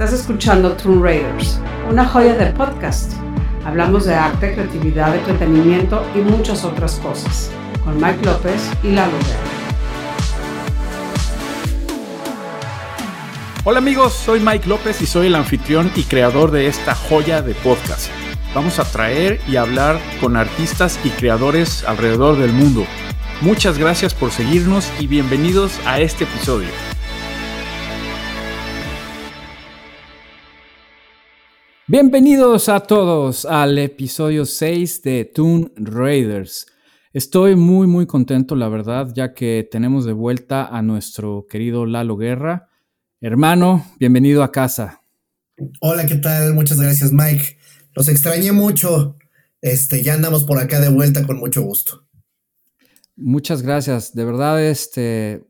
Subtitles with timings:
[0.00, 1.58] Estás escuchando Toon Raiders,
[1.90, 3.14] una joya de podcast.
[3.64, 7.50] Hablamos de arte, creatividad, entretenimiento y muchas otras cosas,
[7.82, 9.18] con Mike López y La Guerra.
[13.64, 17.54] Hola amigos, soy Mike López y soy el anfitrión y creador de esta joya de
[17.56, 18.08] podcast.
[18.54, 22.86] Vamos a traer y hablar con artistas y creadores alrededor del mundo.
[23.40, 26.68] Muchas gracias por seguirnos y bienvenidos a este episodio.
[31.90, 36.66] Bienvenidos a todos al episodio 6 de Toon Raiders.
[37.14, 42.18] Estoy muy muy contento, la verdad, ya que tenemos de vuelta a nuestro querido Lalo
[42.18, 42.68] Guerra.
[43.22, 45.00] Hermano, bienvenido a casa.
[45.80, 46.52] Hola, ¿qué tal?
[46.52, 47.56] Muchas gracias, Mike.
[47.94, 49.16] Los extrañé mucho.
[49.62, 52.06] Este, ya andamos por acá de vuelta con mucho gusto.
[53.16, 54.14] Muchas gracias.
[54.14, 55.47] De verdad, este,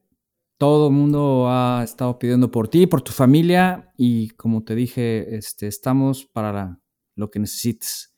[0.59, 5.37] todo el mundo ha estado pidiendo por ti, por tu familia y como te dije,
[5.37, 6.81] este, estamos para
[7.15, 8.12] lo que necesites.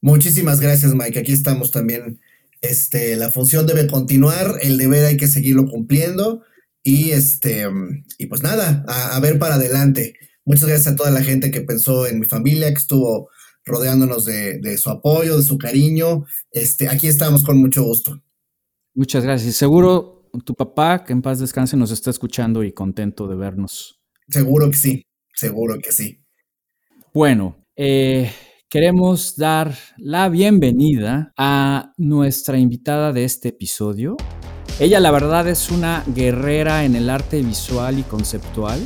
[0.00, 1.20] Muchísimas gracias, Mike.
[1.20, 2.20] Aquí estamos también.
[2.60, 6.42] Este, la función debe continuar, el deber hay que seguirlo cumpliendo
[6.82, 7.66] y este,
[8.18, 10.14] y pues nada, a, ver para adelante.
[10.44, 13.28] Muchas gracias a toda la gente que pensó en mi familia, que estuvo
[13.64, 16.24] rodeándonos de, de su apoyo, de su cariño.
[16.50, 18.20] Este, aquí estamos con mucho gusto.
[18.94, 19.54] Muchas gracias.
[19.54, 24.00] Seguro tu papá, que en paz descanse, nos está escuchando y contento de vernos.
[24.28, 25.02] Seguro que sí,
[25.34, 26.24] seguro que sí.
[27.14, 28.30] Bueno, eh,
[28.68, 34.16] queremos dar la bienvenida a nuestra invitada de este episodio.
[34.80, 38.78] Ella la verdad es una guerrera en el arte visual y conceptual.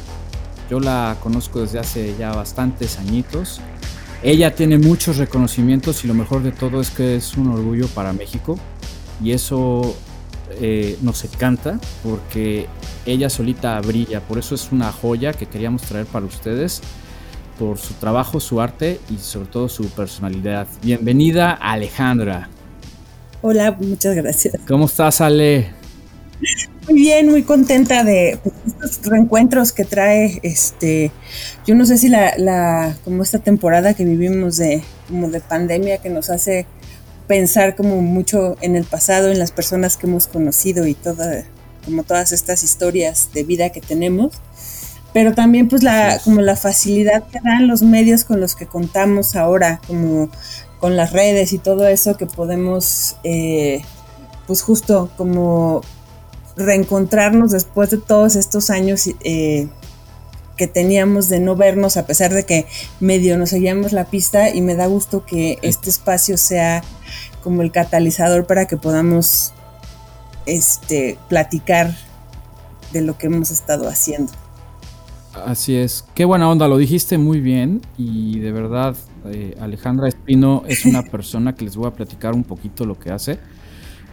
[0.70, 3.60] Yo la conozco desde hace ya bastantes añitos.
[4.22, 8.12] Ella tiene muchos reconocimientos y lo mejor de todo es que es un orgullo para
[8.12, 8.56] México.
[9.22, 9.96] Y eso
[10.60, 12.66] eh, nos encanta porque
[13.06, 16.80] ella solita brilla, por eso es una joya que queríamos traer para ustedes,
[17.58, 20.66] por su trabajo, su arte y sobre todo su personalidad.
[20.82, 22.48] Bienvenida Alejandra.
[23.40, 24.54] Hola, muchas gracias.
[24.66, 25.70] ¿Cómo estás Ale?
[26.88, 28.38] Muy bien, muy contenta de
[28.84, 31.12] estos reencuentros que trae este
[31.64, 35.98] yo no sé si la, la como esta temporada que vivimos de como de pandemia
[35.98, 36.66] que nos hace
[37.26, 41.44] pensar como mucho en el pasado, en las personas que hemos conocido y toda,
[41.84, 44.32] como todas estas historias de vida que tenemos,
[45.12, 49.36] pero también pues la, como la facilidad que dan los medios con los que contamos
[49.36, 50.30] ahora, como
[50.80, 53.82] con las redes y todo eso que podemos, eh,
[54.46, 55.82] pues justo como
[56.56, 59.68] reencontrarnos después de todos estos años eh,
[60.56, 62.66] que teníamos de no vernos a pesar de que
[63.00, 66.82] medio nos seguíamos la pista y me da gusto que este espacio sea
[67.42, 69.52] como el catalizador para que podamos
[70.46, 71.94] este platicar
[72.92, 74.32] de lo que hemos estado haciendo.
[75.46, 78.94] Así es, qué buena onda, lo dijiste muy bien y de verdad
[79.26, 83.10] eh, Alejandra Espino es una persona que les voy a platicar un poquito lo que
[83.10, 83.38] hace.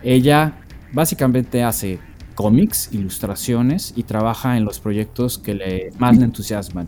[0.02, 0.62] Ella
[0.94, 2.00] básicamente hace
[2.40, 6.88] cómics, ilustraciones y trabaja en los proyectos que le más le entusiasman.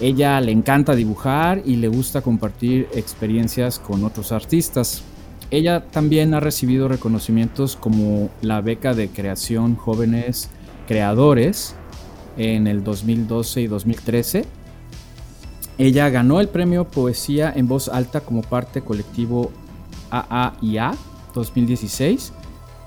[0.00, 5.02] Ella le encanta dibujar y le gusta compartir experiencias con otros artistas.
[5.50, 10.48] Ella también ha recibido reconocimientos como la beca de creación jóvenes
[10.86, 11.74] creadores
[12.36, 14.44] en el 2012 y 2013.
[15.76, 19.50] Ella ganó el premio Poesía en Voz Alta como parte colectivo
[20.12, 20.92] AAIA
[21.34, 22.32] 2016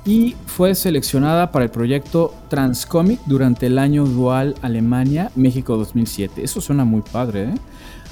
[0.06, 6.44] y fue seleccionada para el proyecto Transcomic durante el año dual Alemania-México 2007.
[6.44, 7.46] Eso suena muy padre.
[7.46, 7.56] ¿eh?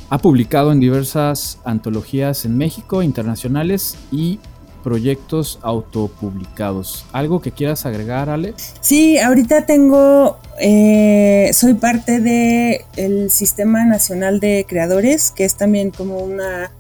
[0.10, 4.40] Ha publicado en diversas antologías en México, internacionales y
[4.84, 7.06] proyectos autopublicados.
[7.14, 8.54] ¿Algo que quieras agregar, Ale?
[8.82, 16.18] Sí, ahorita tengo, eh, soy parte del Sistema Nacional de Creadores, que es también como
[16.18, 16.72] una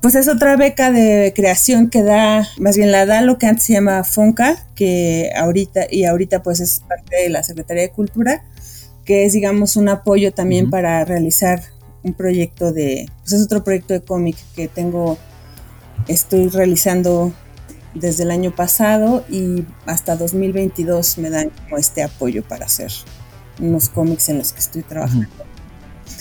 [0.00, 3.64] pues es otra beca de creación que da, más bien la da lo que antes
[3.64, 8.44] se llama FONCA, que ahorita, y ahorita pues es parte de la Secretaría de Cultura,
[9.04, 11.62] que es digamos un apoyo también para realizar
[12.02, 15.18] un proyecto de, pues es otro proyecto de cómic que tengo,
[16.08, 17.32] estoy realizando
[17.94, 22.92] desde el año pasado y hasta 2022 me dan como este apoyo para hacer
[23.58, 25.28] unos cómics en los que estoy trabajando.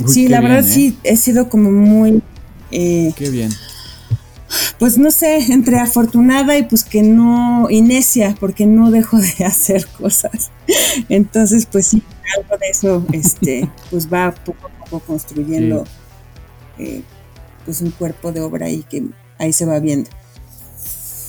[0.08, 0.72] sí, la verdad ¿eh?
[0.72, 2.24] sí, he sido como muy
[2.76, 3.52] eh, Qué bien.
[4.80, 9.46] Pues no sé, entre afortunada y pues que no, y necia, porque no dejo de
[9.46, 10.52] hacer cosas.
[11.10, 12.04] Entonces, pues sí,
[12.38, 15.86] algo de eso, este, pues va poco a poco construyendo
[16.78, 17.02] eh,
[17.66, 19.04] pues un cuerpo de obra ahí que
[19.40, 20.10] ahí se va viendo.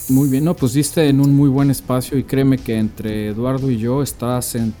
[0.09, 3.69] Muy bien, no, pues diste en un muy buen espacio y créeme que entre Eduardo
[3.69, 4.73] y yo estás en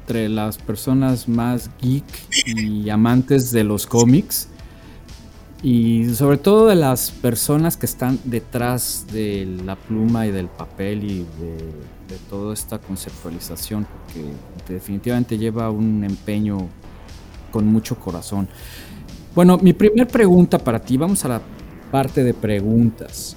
[0.00, 2.04] entre las personas más geek
[2.46, 4.48] y amantes de los cómics
[5.62, 11.04] y sobre todo de las personas que están detrás de la pluma y del papel
[11.04, 14.28] y de, toda esta conceptualización, porque
[14.72, 16.68] definitivamente lleva un empeño
[17.50, 18.48] con mucho corazón.
[19.34, 21.42] Bueno, mi primera pregunta para ti, vamos a la
[21.90, 23.36] parte de preguntas.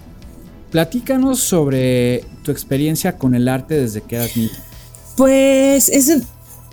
[0.72, 4.52] Platícanos sobre tu experiencia con el arte desde que eras niña.
[5.18, 6.14] Pues eso,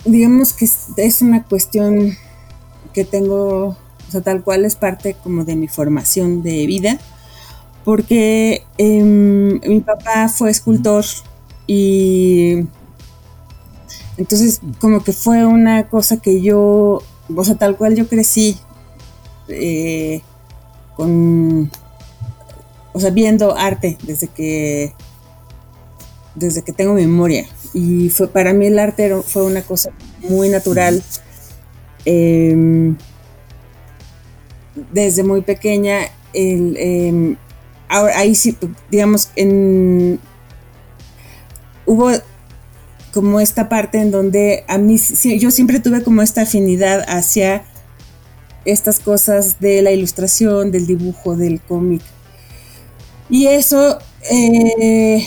[0.05, 2.15] digamos que es una cuestión
[2.93, 3.77] que tengo
[4.09, 6.97] o sea, tal cual es parte como de mi formación de vida,
[7.85, 11.05] porque em, mi papá fue escultor
[11.67, 12.65] y
[14.17, 17.03] entonces como que fue una cosa que yo,
[17.35, 18.57] o sea, tal cual yo crecí
[19.47, 20.21] eh,
[20.95, 21.69] con,
[22.91, 24.95] o sea, viendo arte desde que,
[26.33, 27.45] desde que tengo memoria.
[27.75, 29.91] Y fue para mí el arte fue una cosa
[30.27, 31.03] muy natural.
[32.05, 32.97] Em,
[34.91, 35.99] desde muy pequeña,
[36.33, 37.35] el, em,
[37.89, 38.55] ahí sí,
[38.91, 40.19] digamos, en,
[41.85, 42.11] hubo
[43.13, 44.97] como esta parte en donde a mí,
[45.39, 47.63] yo siempre tuve como esta afinidad hacia
[48.65, 52.01] estas cosas de la ilustración, del dibujo, del cómic.
[53.29, 53.99] Y eso,
[54.29, 55.25] eh,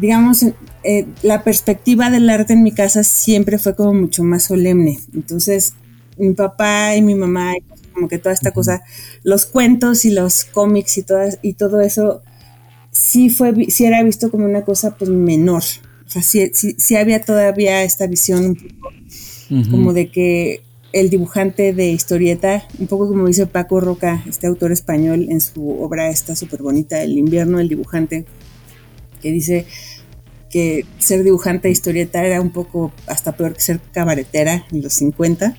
[0.00, 0.44] digamos,
[0.84, 4.98] eh, la perspectiva del arte en mi casa siempre fue como mucho más solemne.
[5.14, 5.74] Entonces,
[6.16, 7.54] mi papá y mi mamá
[7.96, 8.84] como que toda esta cosa,
[9.24, 12.22] los cuentos y los cómics y, todas, y todo eso,
[12.92, 15.62] sí, fue, sí era visto como una cosa pues menor.
[16.06, 20.62] O sea, sí, sí, había todavía esta visión un poco como de que
[20.92, 25.82] el dibujante de historieta, un poco como dice Paco Roca, este autor español, en su
[25.82, 28.24] obra esta súper bonita, El invierno del dibujante,
[29.20, 29.66] que dice
[30.50, 34.92] que ser dibujante de historieta era un poco hasta peor que ser cabaretera en los
[34.92, 35.56] 50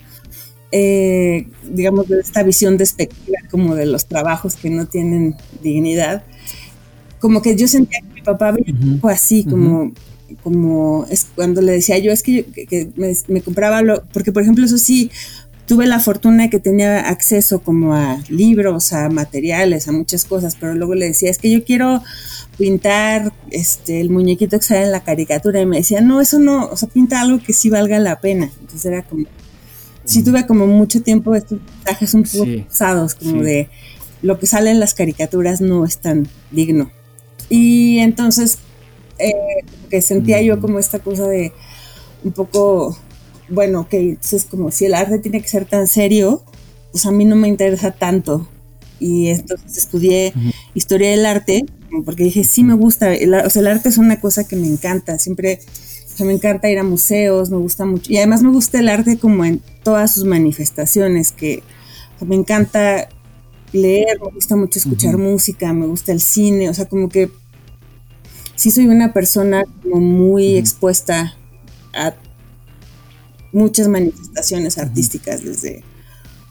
[0.71, 6.23] eh, digamos, de esta visión despectiva como de los trabajos que no tienen dignidad,
[7.19, 9.93] como que yo sentía que mi papá veía un poco así, como,
[10.43, 12.45] como es cuando le decía yo, es que,
[13.27, 15.09] me, compraba lo, porque por ejemplo eso sí,
[15.65, 20.55] tuve la fortuna de que tenía acceso como a libros, a materiales, a muchas cosas,
[20.59, 22.01] pero luego le decía, es que yo quiero
[22.57, 26.67] pintar este el muñequito que sale en la caricatura y me decía, no, eso no,
[26.67, 28.49] o sea, pinta algo que sí valga la pena.
[28.61, 29.25] Entonces era como,
[30.07, 33.69] sí tuve como mucho tiempo estos mensajes un poco pesados, como de
[34.21, 36.89] lo que sale en las caricaturas no es tan digno.
[37.49, 38.57] Y entonces,
[39.19, 39.33] eh,
[39.89, 41.53] que sentía yo como esta cosa de
[42.23, 42.97] un poco,
[43.49, 46.43] bueno, que entonces como si el arte tiene que ser tan serio,
[46.91, 48.47] pues a mí no me interesa tanto.
[48.99, 50.33] Y entonces estudié
[50.73, 51.65] historia del arte,
[52.03, 53.11] porque dije, sí me gusta,
[53.45, 55.59] o sea, el arte es una cosa que me encanta, siempre
[56.17, 58.11] sea, me encanta ir a museos, me gusta mucho.
[58.11, 61.63] Y además me gusta el arte como en todas sus manifestaciones, que
[62.25, 63.09] me encanta
[63.71, 67.29] leer, me gusta mucho escuchar música, me gusta el cine, o sea, como que
[68.55, 71.35] sí soy una persona como muy expuesta
[71.93, 72.15] a
[73.51, 75.83] muchas manifestaciones artísticas desde...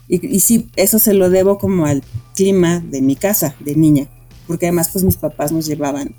[0.08, 2.04] Y, y, sí, eso se lo debo como al
[2.36, 4.06] clima de mi casa de niña,
[4.46, 6.14] porque además pues mis papás nos llevaban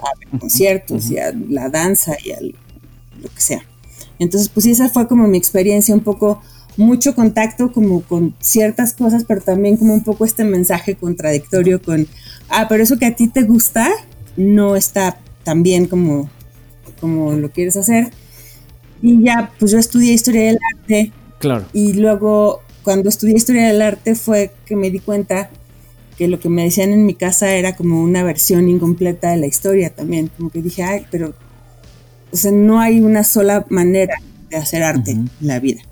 [0.00, 2.56] a conciertos y a la danza y al
[3.22, 3.62] lo que sea.
[4.18, 6.40] Entonces, pues esa fue como mi experiencia, un poco
[6.76, 12.06] mucho contacto como con ciertas cosas, pero también como un poco este mensaje contradictorio con,
[12.48, 13.88] ah, pero eso que a ti te gusta
[14.36, 16.30] no está tan bien como,
[17.00, 18.10] como lo quieres hacer.
[19.02, 21.12] Y ya, pues yo estudié historia del arte.
[21.38, 21.64] Claro.
[21.72, 25.50] Y luego, cuando estudié historia del arte, fue que me di cuenta
[26.18, 29.46] que lo que me decían en mi casa era como una versión incompleta de la
[29.46, 30.30] historia también.
[30.36, 31.34] Como que dije, ay, pero
[32.32, 34.14] o sea, no hay una sola manera
[34.48, 35.82] de hacer arte en la vida.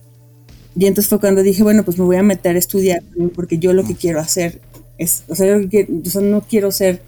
[0.76, 3.02] Y entonces fue cuando dije, bueno, pues me voy a meter a estudiar
[3.34, 4.60] porque yo lo que quiero hacer
[4.96, 5.58] es, o sea,
[6.22, 7.02] no quiero ser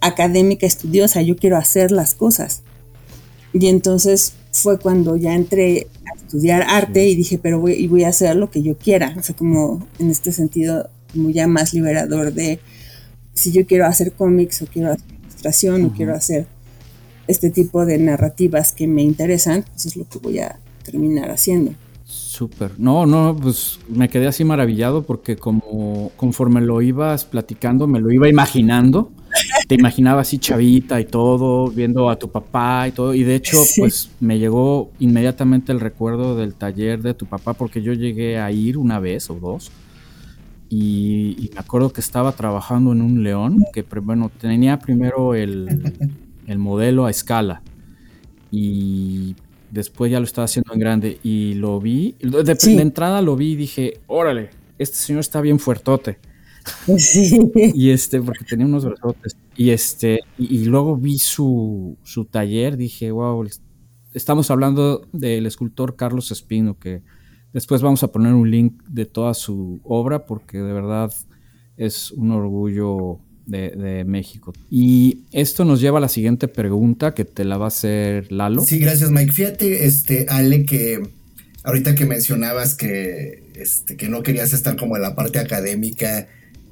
[0.00, 2.62] académica estudiosa, yo quiero hacer las cosas.
[3.52, 8.04] Y entonces fue cuando ya entré a estudiar arte y dije, pero voy, y voy
[8.04, 9.14] a hacer lo que yo quiera.
[9.18, 12.60] O sea, como en este sentido, como ya más liberador de
[13.34, 16.46] si yo quiero hacer cómics o quiero hacer ilustración o quiero hacer
[17.30, 21.72] este tipo de narrativas que me interesan, eso es lo que voy a terminar haciendo.
[22.10, 22.72] Súper.
[22.76, 28.10] No, no, pues me quedé así maravillado porque como conforme lo ibas platicando, me lo
[28.10, 29.12] iba imaginando.
[29.68, 33.14] Te imaginaba así chavita y todo, viendo a tu papá y todo.
[33.14, 37.80] Y de hecho, pues me llegó inmediatamente el recuerdo del taller de tu papá porque
[37.80, 39.70] yo llegué a ir una vez o dos.
[40.68, 46.12] Y, y me acuerdo que estaba trabajando en un león, que bueno, tenía primero el,
[46.50, 47.62] el modelo a escala.
[48.50, 49.36] Y
[49.70, 53.56] después ya lo estaba haciendo en grande y lo vi, de, entrada lo vi y
[53.56, 56.18] dije, órale, este señor está bien fuertote.
[56.98, 57.50] Sí.
[57.74, 59.34] Y este, porque tenía unos brazotes.
[59.56, 63.48] Y este, y, luego vi su, su, taller, dije, wow,
[64.12, 67.02] estamos hablando del escultor Carlos Espino, que
[67.54, 71.12] después vamos a poner un link de toda su obra, porque de verdad
[71.78, 74.52] es un orgullo de, México.
[74.70, 78.64] Y esto nos lleva a la siguiente pregunta que te la va a hacer Lalo.
[78.64, 79.32] Sí, gracias Mike.
[79.32, 81.00] Fíjate, este, Ale, que
[81.64, 86.28] ahorita que mencionabas que, este, que no querías estar como en la parte académica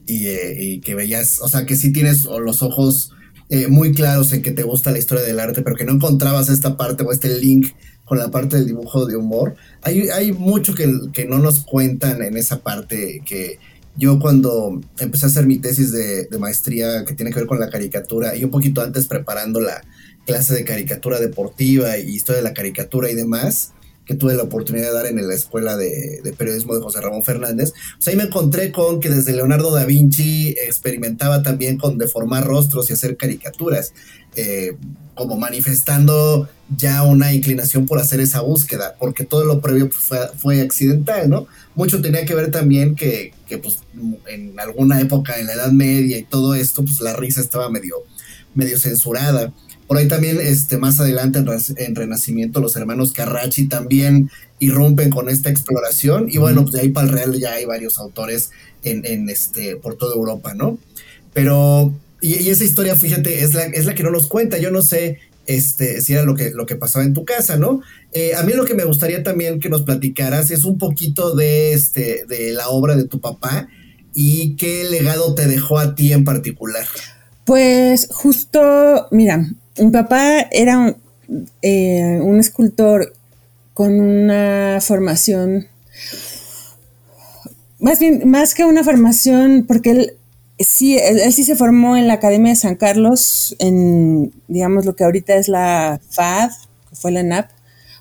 [0.07, 3.13] y, eh, que veías, o sea, que sí tienes los ojos
[3.51, 6.49] eh, muy claros en que te gusta la historia del arte, pero que no encontrabas
[6.49, 7.73] esta parte o este link
[8.05, 9.57] con la parte del dibujo de humor.
[9.83, 13.59] Hay, hay mucho que, que no nos cuentan en esa parte que
[13.99, 17.69] yo cuando empecé a hacer mi tesis de, maestría que tiene que ver con la
[17.69, 19.83] caricatura y un poquito antes preparando la
[20.25, 23.73] clase de caricatura deportiva y historia de la caricatura y demás,
[24.05, 27.73] que tuve la oportunidad de dar en la escuela de, periodismo de José Ramón Fernández,
[27.97, 32.89] pues ahí me encontré con que desde Leonardo da Vinci experimentaba también con deformar rostros
[32.89, 33.93] y hacer caricaturas,
[34.39, 34.77] eh,
[35.15, 40.19] como manifestando ya una inclinación por hacer esa búsqueda, porque todo lo previo pues, fue,
[40.39, 41.47] fue accidental, ¿no?
[41.79, 43.79] mucho tenía que ver también que, pues
[44.27, 47.95] en alguna época en la Edad Media y todo esto, pues la risa estaba medio,
[48.57, 49.53] medio censurada.
[49.87, 54.29] Por ahí también, este, más adelante en, Renacimiento, los hermanos Carracci también
[54.59, 56.27] irrumpen con esta exploración.
[56.29, 58.51] Y bueno, pues de ahí para el Real ya hay varios autores
[58.83, 60.79] en, este, por toda Europa, ¿no?
[61.33, 64.59] Pero, y, esa historia, fíjate, es la, es la que no nos cuenta.
[64.59, 67.81] Yo no sé este, si era lo que, lo que pasaba en tu casa, ¿no?
[68.13, 71.73] Eh, a mí lo que me gustaría también que nos platicaras es un poquito de,
[71.73, 73.69] este, de la obra de tu papá
[74.13, 76.87] y qué legado te dejó a ti en particular.
[77.45, 79.49] Pues justo, mira,
[79.79, 80.97] mi papá era un,
[81.63, 83.15] eh, un escultor
[83.73, 85.67] con una formación,
[87.81, 90.13] más bien, más que una formación, porque él
[90.59, 95.05] Sí, él, sí se formó en la Academia de San Carlos, en, digamos, lo que
[95.05, 96.51] ahorita es la FAD,
[96.91, 97.51] que fue la NAP.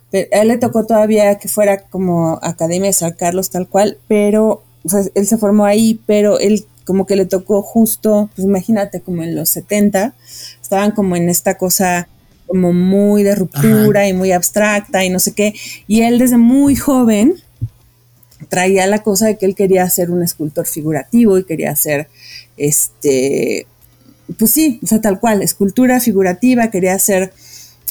[0.10, 3.98] Pero a él le tocó todavía que fuera como Academia de San Carlos tal cual,
[4.08, 8.46] pero, o sea, él se formó ahí, pero él como que le tocó justo, pues
[8.46, 10.16] imagínate, como en los 70,
[10.62, 12.08] estaban como en esta cosa
[12.48, 15.54] como muy de ruptura y muy abstracta y no sé qué,
[15.86, 17.36] y él desde muy joven
[18.50, 22.08] traía la cosa de que él quería ser un escultor figurativo y quería ser,
[22.58, 23.68] este,
[24.38, 27.34] pues sí, o sea, tal cual, escultura figurativa, quería hacer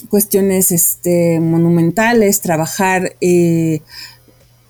[0.08, 3.80] cuestiones este, monumentales, trabajar eh,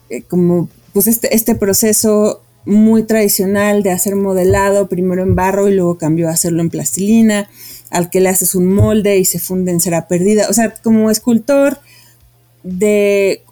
[0.08, 5.74] eh, como pues este, este proceso muy tradicional de hacer modelado, primero en barro y
[5.74, 7.48] luego cambió a hacerlo en plastilina,
[7.90, 10.48] al que le haces un molde y se funde en cera perdida.
[10.48, 11.78] O sea, como escultor
[12.62, 13.42] de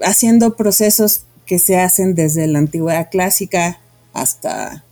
[0.00, 1.22] haciendo procesos
[1.52, 3.78] que se hacen desde la antigüedad clásica
[4.14, 4.86] hasta,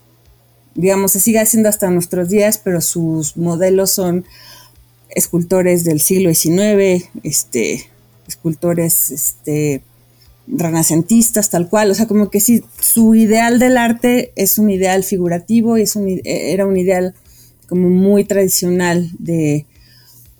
[0.75, 4.25] digamos, se sigue haciendo hasta nuestros días, pero sus modelos son
[5.09, 7.89] escultores del siglo XIX, este,
[8.27, 9.81] escultores este,
[10.45, 11.89] renacentistas, tal cual.
[11.89, 15.95] O sea, como que sí, su ideal del arte es un ideal figurativo y es
[15.95, 17.15] un, era un ideal
[17.69, 19.65] como muy tradicional de,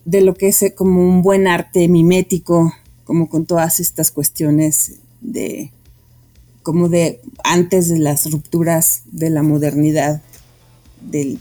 [0.06, 2.72] de lo que es como un buen arte mimético,
[3.06, 5.72] como con todas estas cuestiones de
[6.64, 10.22] como de antes de las rupturas de la modernidad,
[11.02, 11.40] de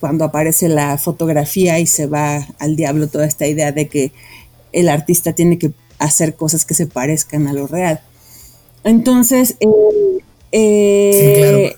[0.00, 4.12] cuando aparece la fotografía y se va al diablo toda esta idea de que
[4.72, 8.00] el artista tiene que hacer cosas que se parezcan a lo real.
[8.84, 11.76] Entonces, eh, eh,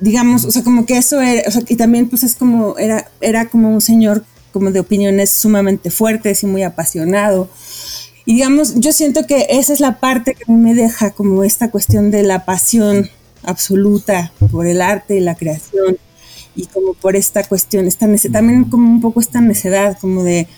[0.00, 3.10] digamos, o sea, como que eso era, o sea, y también pues es como, era,
[3.20, 7.48] era como un señor como de opiniones sumamente fuertes y muy apasionado.
[8.24, 12.10] Y digamos, yo siento que esa es la parte que me deja como esta cuestión
[12.10, 13.10] de la pasión
[13.42, 15.98] absoluta por el arte y la creación
[16.54, 20.48] y como por esta cuestión, esta también como un poco esta necedad, como de,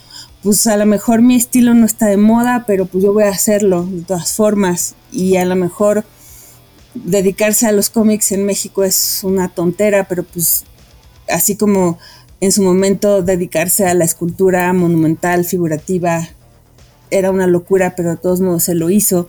[0.43, 3.31] pues a lo mejor mi estilo no está de moda, pero pues yo voy a
[3.31, 4.95] hacerlo de todas formas.
[5.13, 6.05] Y a lo mejor
[6.95, 10.65] dedicarse a los cómics en México es una tontera, pero pues
[11.29, 11.99] así como
[12.41, 16.29] en su momento dedicarse a la escultura monumental, figurativa,
[17.15, 19.27] era una locura, pero de todos modos se lo hizo.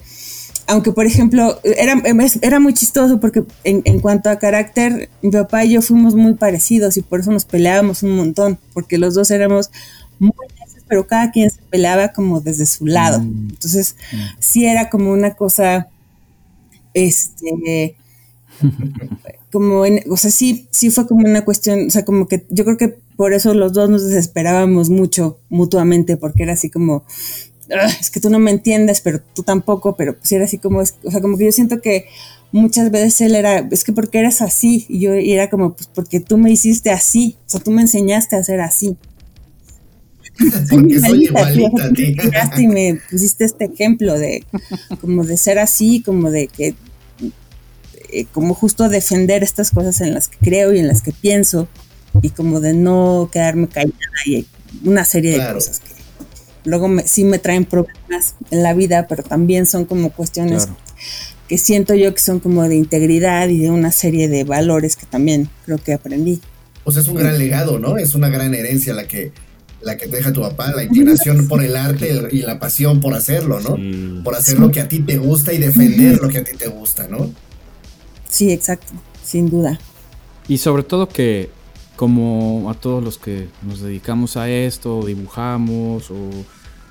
[0.68, 2.02] Aunque, por ejemplo, era,
[2.42, 6.98] era muy chistoso porque en, cuanto a carácter, mi papá y yo fuimos muy parecidos
[6.98, 9.70] y por eso nos peleábamos un montón, porque los dos éramos
[10.18, 10.32] muy
[10.88, 13.20] pero cada quien se peleaba como desde su lado.
[13.20, 13.50] Mm.
[13.52, 14.18] Entonces, mm.
[14.40, 15.90] sí era como una cosa,
[16.94, 17.96] este,
[19.52, 22.78] como, o sea, sí, sí fue como una cuestión, o sea, como que yo creo
[22.78, 27.06] que por eso los dos nos desesperábamos mucho mutuamente, porque era así como,
[27.70, 30.86] es que tú no me entiendes, pero tú tampoco, pero pues era así como, o
[31.12, 32.08] sea, como que yo siento que
[32.52, 36.20] muchas veces él era, es que porque eres así, y yo era como, pues porque
[36.20, 38.98] tú me hiciste así, o sea, tú me enseñaste a ser así.
[40.70, 41.92] porque soy igualita.
[42.58, 44.44] Y me pusiste este ejemplo de,
[45.02, 46.76] como de ser así, como de que,
[48.12, 51.68] eh, como justo defender estas cosas en las que creo y en las que pienso,
[52.22, 53.94] y como de no quedarme callada
[54.26, 54.46] y
[54.84, 55.80] una serie de cosas
[56.66, 60.68] luego sí me traen problemas en la vida, pero también son como cuestiones
[61.48, 65.06] que siento yo que son como de integridad y de una serie de valores que
[65.06, 66.42] también creo que aprendí.
[66.84, 67.98] Pues es un gran legado, ¿no?
[67.98, 69.32] Es una gran herencia la que
[69.82, 73.14] la que te deja tu papá, la inclinación por el arte y la pasión por
[73.14, 74.24] hacerlo, ¿no?
[74.24, 76.68] Por hacer lo que a ti te gusta y defender lo que a ti te
[76.68, 77.32] gusta, ¿no?
[78.28, 78.94] Sí, exacto,
[79.24, 79.80] sin duda.
[80.48, 81.50] Y sobre todo que
[81.96, 86.30] como a todos los que nos dedicamos a esto, o dibujamos, o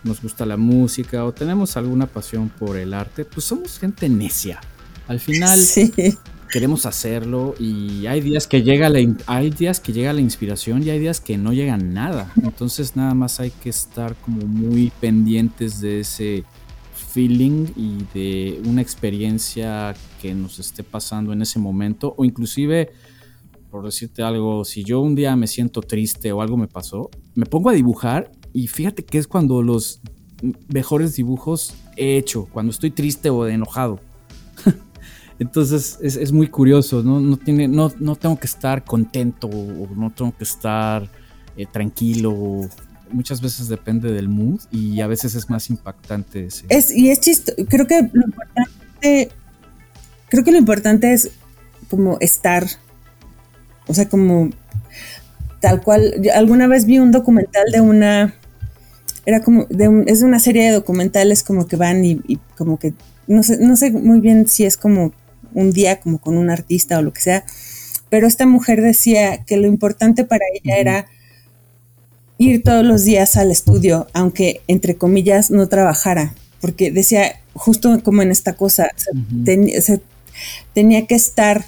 [0.02, 4.60] nos gusta la música, o tenemos alguna pasión por el arte, pues somos gente necia.
[5.08, 5.58] Al final
[6.50, 10.90] queremos hacerlo y hay días que llega la hay días que llega la inspiración y
[10.90, 12.32] hay días que no llega nada.
[12.42, 16.44] Entonces nada más hay que estar como muy pendientes de ese
[17.12, 22.92] feeling y de una experiencia que nos esté pasando en ese momento o inclusive
[23.74, 27.44] por decirte algo, si yo un día me siento triste o algo me pasó, me
[27.44, 30.00] pongo a dibujar y fíjate que es cuando los
[30.72, 33.98] mejores dibujos he hecho, cuando estoy triste o enojado.
[35.40, 37.18] Entonces es, muy curioso, ¿no?
[37.18, 41.10] No, tiene, no, no tengo que estar contento o no tengo que estar
[41.56, 42.60] eh, tranquilo.
[43.10, 46.64] Muchas veces depende del mood y a veces es más impactante ese.
[46.68, 47.56] Es, y es chistoso.
[47.68, 49.32] Creo que lo importante,
[50.28, 51.32] creo que lo importante es
[51.90, 52.68] como estar
[53.86, 54.50] o sea, como
[55.60, 56.20] tal cual.
[56.34, 58.34] alguna vez vi un documental de una.
[59.26, 59.64] Era como.
[59.70, 62.20] De es una serie de documentales como que van y,
[62.56, 62.94] como que.
[63.26, 65.12] No sé, no sé muy bien si es como
[65.54, 67.44] un día como con un artista o lo que sea.
[68.10, 71.06] Pero esta mujer decía que lo importante para ella era
[72.36, 78.22] ir todos los días al estudio, aunque entre comillas no trabajara, porque decía, justo como
[78.22, 78.90] en esta cosa,
[80.74, 81.64] tenía que estar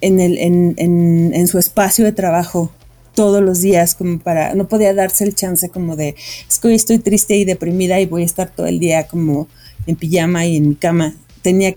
[0.00, 2.70] en, el, en, en, en, su espacio de trabajo
[3.14, 6.14] todos los días, como para, no podía darse el chance como de,
[6.48, 9.48] es que hoy estoy triste y deprimida y voy a estar todo el día como
[9.86, 11.14] en pijama y en mi cama.
[11.42, 11.74] Tenía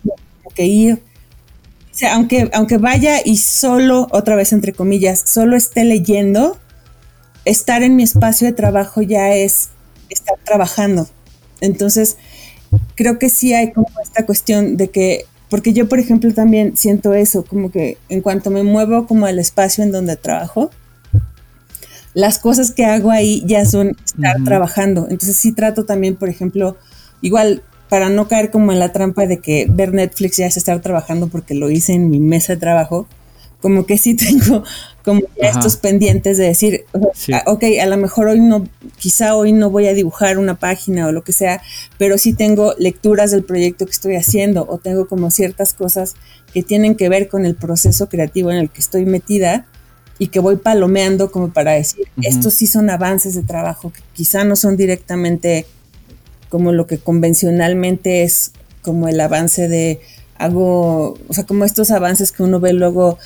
[0.56, 5.86] que, ir, o sea, aunque, aunque vaya y solo, otra vez entre comillas, solo esté
[5.86, 6.58] leyendo,
[7.46, 9.70] estar en mi espacio de trabajo ya es
[10.10, 11.08] estar trabajando.
[11.62, 12.18] Entonces,
[12.96, 17.14] creo que sí hay como esta cuestión de que porque yo, por ejemplo, también siento
[17.14, 20.70] eso, como que en cuanto me muevo como al espacio en donde trabajo,
[22.14, 25.08] las cosas que hago ahí ya son estar trabajando.
[25.10, 26.78] Entonces sí trato también, por ejemplo,
[27.22, 30.80] igual para no caer como en la trampa de que ver Netflix ya es estar
[30.82, 33.08] trabajando porque lo hice en mi mesa de trabajo,
[33.62, 34.64] como que sí tengo
[35.04, 36.86] como estos pendientes de decir,
[37.34, 41.08] ah, ok, a lo mejor hoy no, quizá hoy no voy a dibujar una página
[41.08, 41.62] o lo que sea,
[41.98, 46.16] pero sí tengo lecturas del proyecto que estoy haciendo o tengo como ciertas cosas
[46.54, 49.68] que tienen que ver con el proceso creativo en el que estoy metida
[50.18, 54.44] y que voy palomeando como para decir, estos sí son avances de trabajo que quizá
[54.44, 55.66] no son directamente
[56.50, 60.02] como lo que convencionalmente es como el avance de
[60.40, 63.20] hago, o sea, como estos avances que uno ve luego,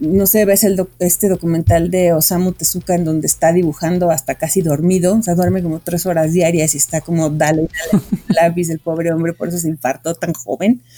[0.00, 4.60] no sé, ves el este documental de Osamu Tezuka en donde está dibujando hasta casi
[4.60, 8.78] dormido, o sea, duerme como tres horas diarias y está como dale, dale lápiz el
[8.78, 10.82] pobre hombre, por eso se infartó tan joven.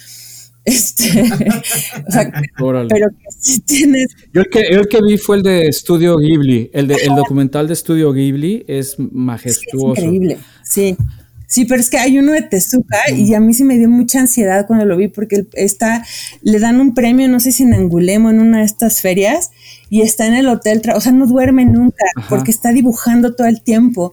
[0.66, 4.08] Este, o sea, pero que si tienes.
[4.32, 6.72] Yo el que, el que vi fue el de Studio Ghibli.
[6.72, 9.92] El, de, el documental de Studio Ghibli es majestuoso.
[9.92, 10.96] es increíble, sí.
[11.46, 14.18] Sí, pero es que hay uno de Tezuka y a mí sí me dio mucha
[14.18, 16.04] ansiedad cuando lo vi porque está,
[16.42, 19.52] le dan un premio, no sé si en Angulemo, en una de estas ferias,
[19.88, 23.62] y está en el hotel, o sea, no duerme nunca porque está dibujando todo el
[23.62, 24.12] tiempo.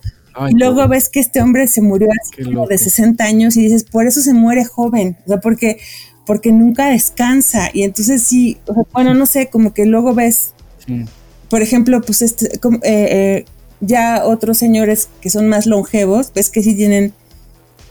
[0.50, 3.84] y luego ves que este hombre se murió así como de 60 años y dices,
[3.84, 5.80] por eso se muere joven, o sea, porque,
[6.28, 7.70] porque nunca descansa.
[7.74, 8.60] Y entonces sí,
[8.94, 10.54] bueno, no sé, como que luego ves,
[11.50, 13.46] por ejemplo, pues este, eh, eh,
[13.80, 17.14] ya otros señores que son más longevos, ves que sí tienen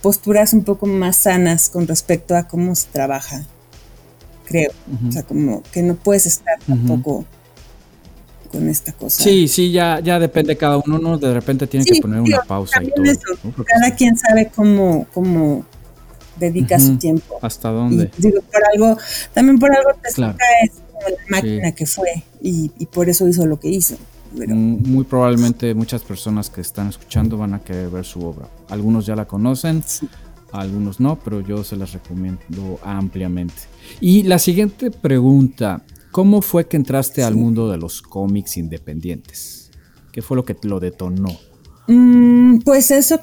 [0.03, 3.41] posturas un poco más sanas con respecto a cómo se trabaja,
[4.45, 4.69] creo.
[5.07, 7.23] O sea, como que no puedes estar tampoco
[8.51, 9.23] con esta cosa.
[9.23, 11.17] Sí, sí, ya, ya depende cada uno, ¿no?
[11.17, 13.63] De repente tiene que poner una pausa y todo.
[13.65, 15.65] Cada quien sabe cómo, cómo
[16.37, 17.39] dedica su tiempo.
[17.41, 18.11] ¿Hasta dónde?
[18.17, 18.97] digo, por algo,
[19.33, 23.45] también por algo te es como la máquina que fue y, y, por eso hizo
[23.45, 23.95] lo que hizo.
[24.35, 28.47] Muy probablemente muchas personas que están escuchando van a querer ver su obra.
[28.69, 29.83] Algunos ya la conocen,
[30.51, 33.55] algunos no, pero yo se las recomiendo ampliamente.
[34.01, 39.71] Y la siguiente pregunta, ¿cómo fue que entraste al mundo de los cómics independientes?
[40.11, 41.37] ¿Qué fue lo que lo detonó?
[41.87, 43.19] Mm, pues eso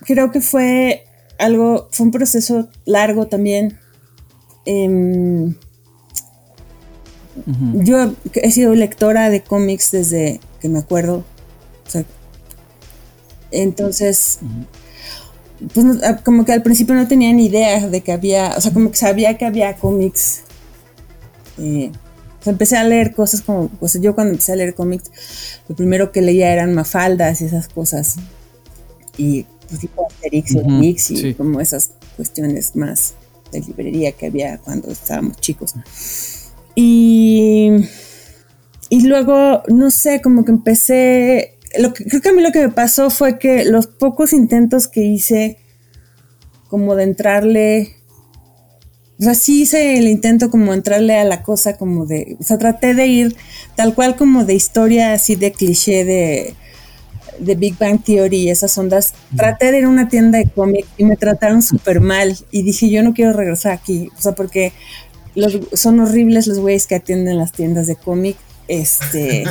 [0.00, 1.04] creo que fue
[1.38, 3.78] algo, fue un proceso largo también.
[4.64, 5.54] Em,
[7.74, 11.24] yo he sido lectora de cómics desde que me acuerdo.
[13.50, 14.38] entonces,
[15.74, 18.72] pues ah, como que al principio no tenía ni idea de que había, o sea,
[18.72, 20.44] como que sabía que había cómics.
[21.58, 21.90] Eh,
[22.46, 25.10] empecé a leer cosas como, pues yo cuando empecé a leer cómics,
[25.68, 28.16] lo primero que leía eran mafaldas y esas cosas.
[29.16, 33.14] Y pues tipo Asterix y y como esas cuestiones más
[33.50, 35.74] de librería que había cuando estábamos chicos.
[36.74, 37.70] Y,
[38.92, 42.60] y luego, no sé, como que empecé, lo que, creo que a mí lo que
[42.60, 45.56] me pasó fue que los pocos intentos que hice
[46.68, 47.96] como de entrarle,
[49.18, 52.58] o sea, sí hice el intento como entrarle a la cosa como de, o sea,
[52.58, 53.34] traté de ir
[53.76, 56.54] tal cual como de historia así de cliché de,
[57.38, 60.84] de Big Bang Theory y esas ondas, traté de ir a una tienda de cómic
[60.98, 64.74] y me trataron súper mal y dije, yo no quiero regresar aquí, o sea, porque
[65.72, 68.36] son horribles los güeyes que atienden las tiendas de cómic.
[68.68, 69.44] Este,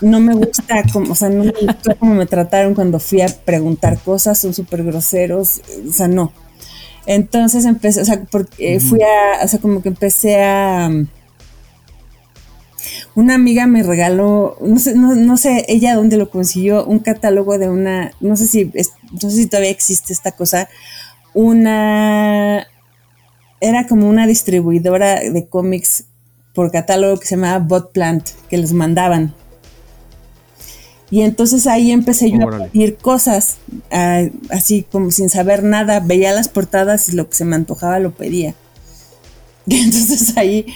[0.00, 3.28] no me gusta como, o sea, no me gustó como me trataron cuando fui a
[3.28, 6.32] preguntar cosas, son súper groseros, o sea, no.
[7.06, 10.90] Entonces empecé, o sea, porque fui a, o sea, como que empecé a...
[13.14, 17.68] Una amiga me regaló, no sé, no, sé ella dónde lo consiguió, un catálogo de
[17.68, 20.68] una, no sé si, no sé si todavía existe esta cosa,
[21.34, 22.66] una
[23.60, 26.04] era como una distribuidora de cómics
[26.58, 29.32] por catálogo que se llamaba Bot Plant, que les mandaban.
[31.08, 33.58] Y entonces ahí empecé yo a pedir cosas,
[34.50, 38.10] así como sin saber nada, veía las portadas y lo que se me antojaba lo
[38.10, 38.56] pedía.
[39.68, 40.66] Y entonces ahí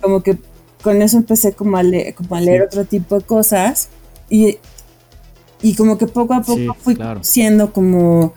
[0.00, 0.38] como que
[0.80, 1.82] con eso empecé como a,
[2.14, 3.88] como a leer otro tipo de cosas
[4.30, 4.58] y,
[5.60, 8.32] y como que poco a poco fui siendo como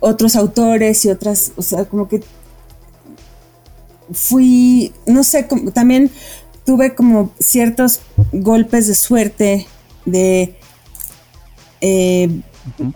[0.00, 2.22] otros autores y otras, o sea, como que
[4.14, 6.10] fui, no sé, también
[6.64, 8.00] tuve como ciertos
[8.32, 9.66] golpes de suerte
[10.04, 10.56] de...
[11.80, 12.28] Eh,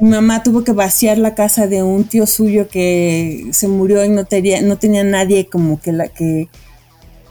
[0.00, 4.09] mi mamá tuvo que vaciar la casa de un tío suyo que se murió y
[4.09, 6.48] no tenía, no tenía nadie como que la que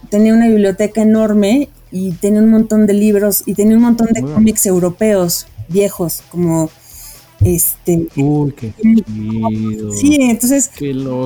[0.09, 4.21] tenía una biblioteca enorme y tenía un montón de libros y tenía un montón de
[4.21, 6.69] cómics europeos viejos como
[7.43, 8.07] este.
[8.15, 9.91] Uy, qué chido.
[9.91, 10.71] Sí, entonces.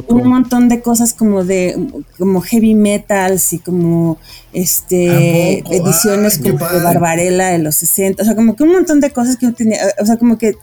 [0.08, 1.76] Un montón de cosas como de.
[2.18, 4.18] como heavy metals y como.
[4.54, 5.60] este.
[5.60, 8.22] ediciones como de Barbarella de los 60.
[8.22, 9.80] O sea, como que un montón de cosas que yo tenía.
[10.00, 10.56] O sea, como que.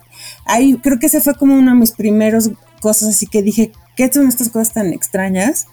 [0.45, 4.13] Ahí creo que ese fue como uno de mis primeros cosas, así que dije, ¿qué
[4.13, 5.67] son estas cosas tan extrañas?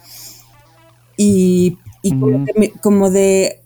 [1.17, 1.77] Y,
[2.81, 3.61] como, de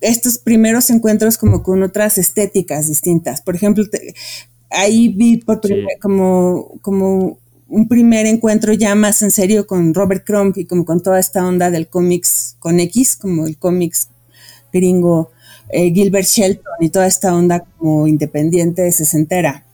[0.00, 3.42] estos primeros encuentros como con otras estéticas distintas.
[3.42, 3.84] Por ejemplo,
[4.70, 5.60] ahí vi por
[6.00, 11.02] como, como un primer encuentro ya más en serio con Robert Crumb y como con
[11.02, 14.08] toda esta onda del cómics con X, como el cómics
[14.72, 15.30] gringo,
[15.68, 19.64] eh, Gilbert Shelton y toda esta onda como independiente de sesentera.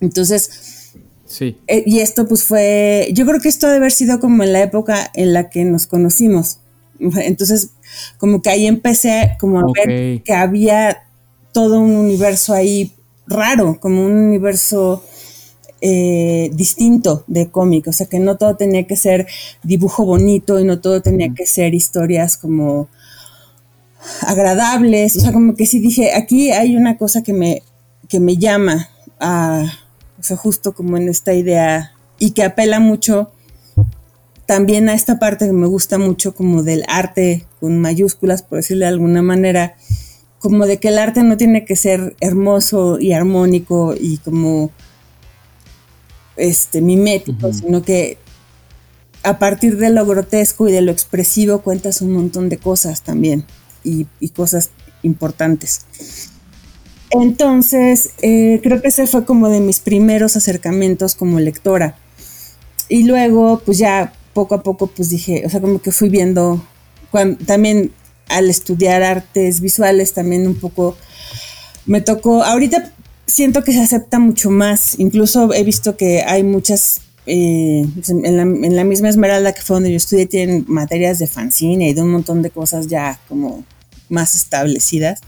[0.00, 0.92] Entonces,
[1.26, 1.58] sí.
[1.66, 4.62] Eh, y esto pues fue, yo creo que esto debe haber sido como en la
[4.62, 6.60] época en la que nos conocimos.
[6.98, 7.70] Entonces,
[8.18, 11.04] como que ahí empecé como a ver que había
[11.52, 12.94] todo un universo ahí
[13.30, 15.02] raro, como un universo
[15.80, 19.26] eh, distinto de cómic, o sea que no todo tenía que ser
[19.62, 22.88] dibujo bonito y no todo tenía que ser historias como
[24.22, 27.62] agradables, o sea como que sí dije, aquí hay una cosa que me,
[28.08, 29.64] que me llama a,
[30.18, 33.30] o sea, justo como en esta idea y que apela mucho
[34.44, 38.84] también a esta parte que me gusta mucho como del arte con mayúsculas, por decirlo
[38.84, 39.76] de alguna manera,
[40.40, 44.70] como de que el arte no tiene que ser hermoso y armónico y como
[46.36, 48.16] este mimético, sino que
[49.22, 53.44] a partir de lo grotesco y de lo expresivo cuentas un montón de cosas también
[53.84, 54.70] y, cosas
[55.02, 55.82] importantes.
[57.10, 61.96] Entonces, eh, creo que ese fue como de mis primeros acercamientos como lectora.
[62.88, 66.64] Y luego, pues ya poco a poco, pues dije, o sea, como que fui viendo,
[67.46, 67.92] también
[68.30, 70.96] al estudiar artes visuales también un poco
[71.86, 72.92] me tocó, ahorita
[73.26, 78.84] siento que se acepta mucho más, incluso he visto que hay muchas, eh, en, la,
[78.84, 82.42] misma Esmeralda que fue donde yo estudié, tienen materias de fanzine y de un montón
[82.42, 83.64] de cosas ya como
[84.08, 85.20] más establecidas.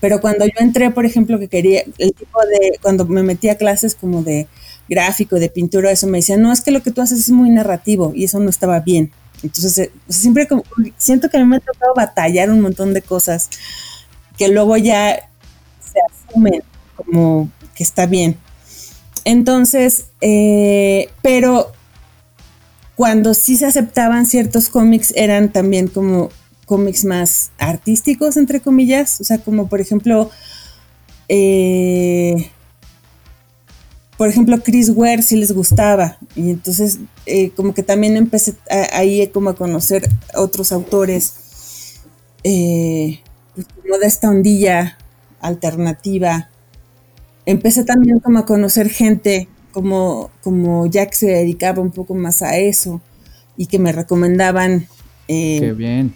[0.00, 3.56] Pero cuando yo entré, por ejemplo, que quería, el tipo de, cuando me metí a
[3.56, 4.48] clases como de
[4.88, 7.50] gráfico, de pintura, eso me decían, no, es que lo que tú haces es muy
[7.50, 9.12] narrativo y eso no estaba bien.
[9.42, 10.64] Entonces, eh, siempre como,
[10.96, 13.50] siento que a mí me ha tocado batallar un montón de cosas
[14.36, 15.28] que luego ya
[15.80, 16.62] se asumen
[16.96, 18.36] como que está bien.
[19.24, 21.72] Entonces, eh, pero
[22.96, 26.30] cuando sí se aceptaban ciertos cómics eran también como
[26.66, 30.30] cómics más artísticos, entre comillas, o sea, como por ejemplo,
[31.28, 32.50] eh,
[34.22, 38.54] por ejemplo, Chris Ware sí les gustaba, y entonces eh, como que también empecé
[38.92, 41.98] ahí como a conocer otros autores,
[42.40, 44.96] pues, como de esta ondilla
[45.40, 46.50] alternativa,
[47.46, 52.42] empecé también como a conocer gente como, como ya que se dedicaba un poco más
[52.42, 53.00] a eso
[53.56, 54.86] y que me recomendaban.
[55.26, 56.14] Eh, Qué bien.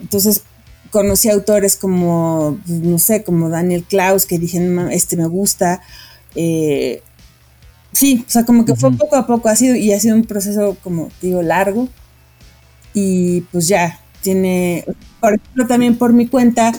[0.00, 0.44] Entonces
[0.90, 5.82] conocí autores como, pues, no sé, como Daniel Klaus, que dije, este me gusta.
[6.34, 7.02] Eh,
[7.98, 10.24] sí, o sea, como que fue poco a poco, ha sido, y ha sido un
[10.24, 11.88] proceso, como digo, largo.
[12.94, 14.84] Y pues ya, tiene,
[15.20, 16.72] por ejemplo, también por mi cuenta,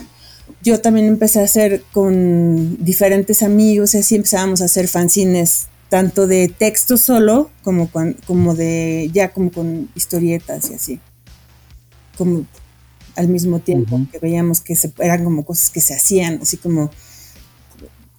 [0.63, 6.25] yo también empecé a hacer con diferentes amigos y así empezábamos a hacer fanzines, tanto
[6.25, 7.89] de texto solo como,
[8.25, 10.99] como de ya como con historietas y así.
[12.17, 12.45] Como
[13.17, 16.91] al mismo tiempo que veíamos que se, eran como cosas que se hacían, así como,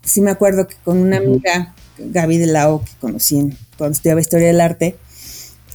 [0.02, 4.48] sí me acuerdo que con una amiga, Gaby de Lao, que conocí cuando estudiaba historia
[4.48, 4.96] del arte,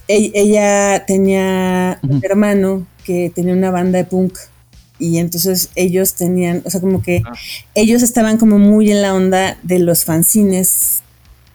[0.08, 4.38] ella, tenía un hermano que tenía una banda de punk
[4.98, 7.32] y entonces ellos tenían, o sea, como que ah.
[7.74, 11.02] ellos estaban como muy en la onda de los fanzines,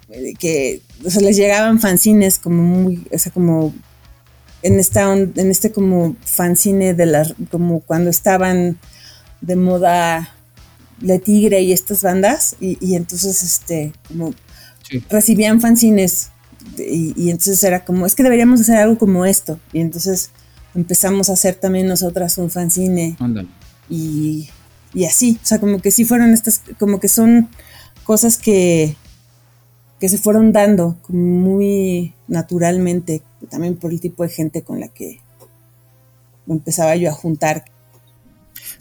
[0.10, 3.74] eh, que, o sea, les llegaban fanzines como muy, o sea, como
[4.64, 8.78] en esta en este como fanzine de las, como cuando estaban
[9.42, 10.36] de moda
[11.00, 14.36] Le Tigre y estas bandas, y, entonces, este, como
[15.10, 16.30] recibían fanzines,
[16.78, 20.32] y, y entonces era como, es que deberíamos hacer algo como esto, y entonces
[20.76, 23.18] empezamos a hacer también nosotras un fanzine.
[23.90, 24.50] Y,
[24.94, 27.50] y así, o sea, como que sí fueron estas, como que son
[28.04, 28.96] cosas que,
[30.00, 35.20] que se fueron dando muy naturalmente, también por el tipo de gente con la que
[36.48, 37.66] empezaba yo a juntar.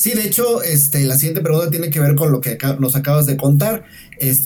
[0.01, 3.27] Sí, de hecho, este, la siguiente pregunta tiene que ver con lo que nos acabas
[3.27, 3.85] de contar.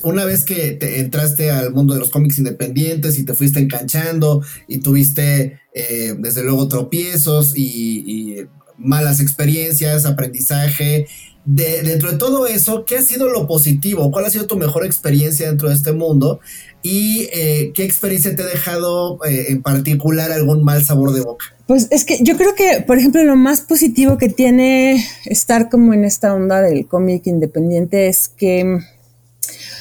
[0.03, 4.43] una vez que te entraste al mundo de los cómics independientes y te fuiste enganchando
[4.67, 8.38] y tuviste, eh, desde luego, tropiezos y,
[8.79, 11.07] malas experiencias, aprendizaje,
[11.45, 14.11] dentro de todo eso, ¿qué ha sido lo positivo?
[14.11, 16.40] ¿Cuál ha sido tu mejor experiencia dentro de este mundo?
[16.83, 21.54] ¿Y eh, qué experiencia te ha dejado eh, en particular algún mal sabor de boca?
[21.66, 25.94] Pues es que yo creo que, por ejemplo, lo más positivo que tiene estar como
[25.94, 28.81] en esta onda del cómic independiente es que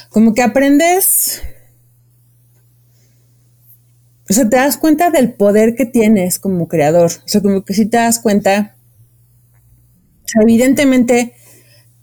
[0.10, 1.42] como que aprendes,
[4.30, 7.74] o sea, te das cuenta del poder que tienes como creador, o sea, como que
[7.74, 8.76] si te das cuenta,
[10.24, 11.34] o sea, evidentemente,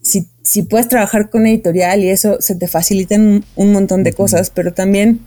[0.02, 4.12] si, si, puedes trabajar con editorial y eso, se te facilitan un, un montón de
[4.12, 5.20] cosas, pero también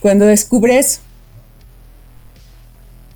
[0.00, 1.00] cuando descubres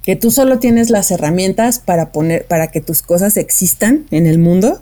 [0.08, 4.38] que tú solo tienes las herramientas para poner, para que tus cosas existan en el
[4.38, 4.80] mundo,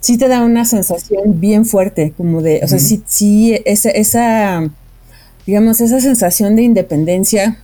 [0.00, 4.68] sí te da una sensación bien fuerte, como de, o sea, sí, sí, esa, esa,
[5.46, 7.56] digamos, esa sensación de independencia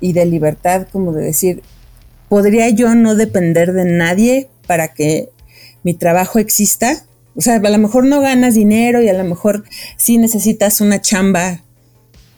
[0.00, 1.62] y de libertad, como de decir,
[2.28, 5.28] ¿podría yo no depender de nadie para que
[5.84, 7.04] mi trabajo exista?
[7.36, 9.62] O sea, a lo mejor no ganas dinero y a lo mejor
[9.98, 11.60] sí necesitas una chamba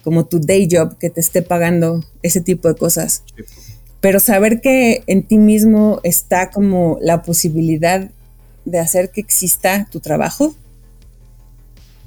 [0.05, 3.23] como tu day job que te esté pagando ese tipo de cosas.
[4.01, 8.07] Pero saber que en ti mismo está como la posibilidad
[8.65, 10.53] de hacer que exista tu trabajo,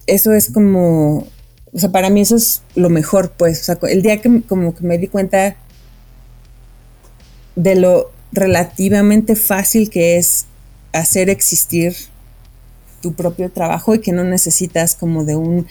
[0.07, 1.27] eso es como,
[1.73, 4.77] o sea, para mí eso es lo mejor, pues, o sea, el día que como
[4.77, 5.57] que me di cuenta
[7.57, 10.47] de lo relativamente fácil que es
[10.93, 11.97] hacer existir
[13.03, 15.67] tu propio trabajo y que no necesitas como de un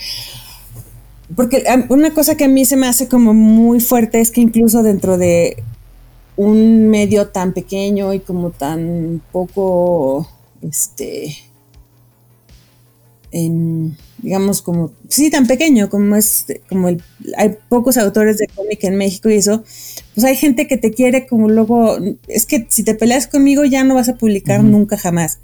[1.35, 4.83] porque una cosa que a mí se me hace como muy fuerte es que incluso
[4.83, 5.63] dentro de
[6.37, 10.27] un medio tan pequeño y como tan poco,
[10.61, 11.35] este,
[14.19, 17.03] digamos como, sí, tan pequeño como es, como el,
[17.37, 19.63] hay pocos autores de cómic en México y eso,
[20.15, 23.83] pues hay gente que te quiere como luego, es que si te peleas conmigo ya
[23.83, 25.39] no vas a publicar nunca jamás.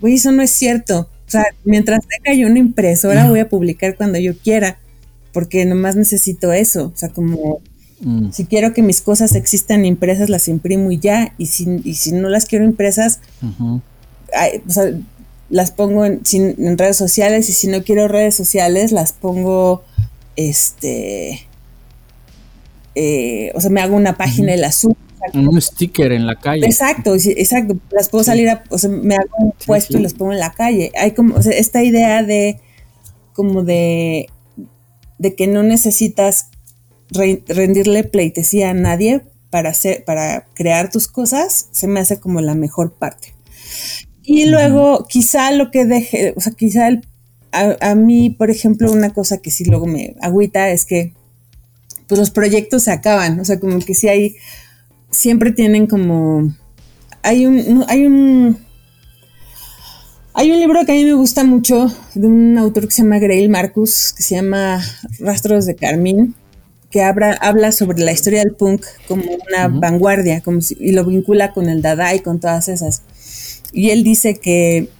[0.00, 1.08] Güey, eso no es cierto.
[1.26, 4.78] O sea, mientras tenga yo una impresora voy a publicar cuando yo quiera
[5.36, 7.60] porque nomás necesito eso, o sea, como
[8.00, 8.30] mm.
[8.30, 12.12] si quiero que mis cosas existan impresas, las imprimo y ya, y si, y si
[12.12, 13.20] no las quiero impresas,
[15.50, 16.22] las pongo en,
[16.78, 19.84] redes sociales y si no quiero redes sociales, las pongo,
[20.36, 21.46] este,
[22.94, 24.96] eh, o sea, me hago una página y las subo.
[25.34, 26.64] Un sticker en la calle.
[26.64, 27.76] Exacto, exacto.
[27.90, 30.52] Las puedo salir a, o sea, me hago un puesto y las pongo en la
[30.52, 30.92] calle.
[30.98, 32.58] Hay como, o sea, esta idea de,
[33.34, 34.30] como de,
[35.18, 36.48] de que no necesitas
[37.10, 42.54] rendirle pleitesía a nadie para hacer, para crear tus cosas, se me hace como la
[42.54, 43.34] mejor parte.
[44.22, 46.88] Y luego, quizá lo que deje, o sea, quizá
[47.52, 51.14] a, mí, por ejemplo, una cosa que sí luego me agüita es que
[52.06, 54.36] pues los proyectos se acaban, o sea, como que sí hay,
[55.10, 56.54] siempre tienen como,
[57.22, 58.58] hay un, hay un,
[60.38, 63.18] hay un libro que a mí me gusta mucho de un autor que se llama
[63.18, 64.84] Grail Marcus, que se llama
[65.18, 66.34] Rastros de Carmín,
[66.90, 71.54] que habla, habla sobre la historia del punk como una vanguardia como y lo vincula
[71.54, 73.02] con el dada y con todas esas.
[73.72, 74.90] Y él dice que,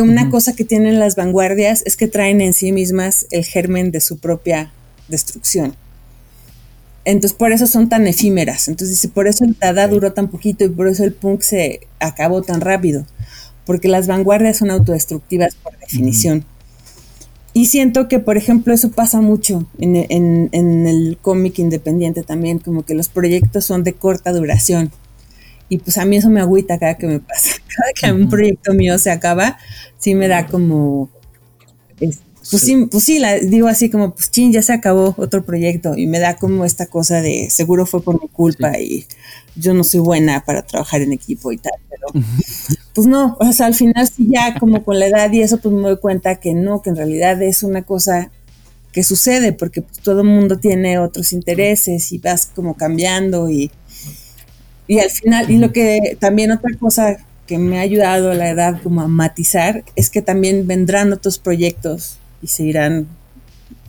[0.00, 4.00] una cosa que tienen las vanguardias es que traen en sí mismas el germen de
[4.00, 4.72] su propia
[5.08, 5.76] destrucción.
[7.04, 8.68] Entonces, por eso son tan efímeras.
[8.68, 11.86] Entonces, dice, por eso el Dada duró tan poquito y por eso el punk se
[12.00, 13.06] acabó tan rápido.
[13.66, 16.46] Porque las vanguardias son autodestructivas por definición.
[17.52, 22.84] Y siento que, por ejemplo, eso pasa mucho en, en el cómic independiente también, como
[22.84, 24.90] que los proyectos son de corta duración.
[25.68, 27.56] Y pues a mí eso me agüita cada que me pasa.
[27.76, 29.58] Cada que un proyecto mío se acaba,
[29.98, 31.10] sí me da como.
[31.98, 35.96] pues sí, pues sí, la, digo así como, pues chin, ya se acabó otro proyecto.
[35.96, 39.06] Y me da como esta cosa de seguro fue por mi culpa y
[39.56, 41.74] yo no soy buena para trabajar en equipo y tal.
[41.90, 42.24] Pero
[42.96, 45.74] pues no, o sea, al final sí ya como con la edad y eso, pues
[45.74, 48.30] me doy cuenta que no, que en realidad es una cosa
[48.90, 53.70] que sucede porque pues, todo el mundo tiene otros intereses y vas como cambiando y
[54.88, 58.48] y al final, y lo que también otra cosa que me ha ayudado a la
[58.48, 63.08] edad como a matizar es que también vendrán otros proyectos y se irán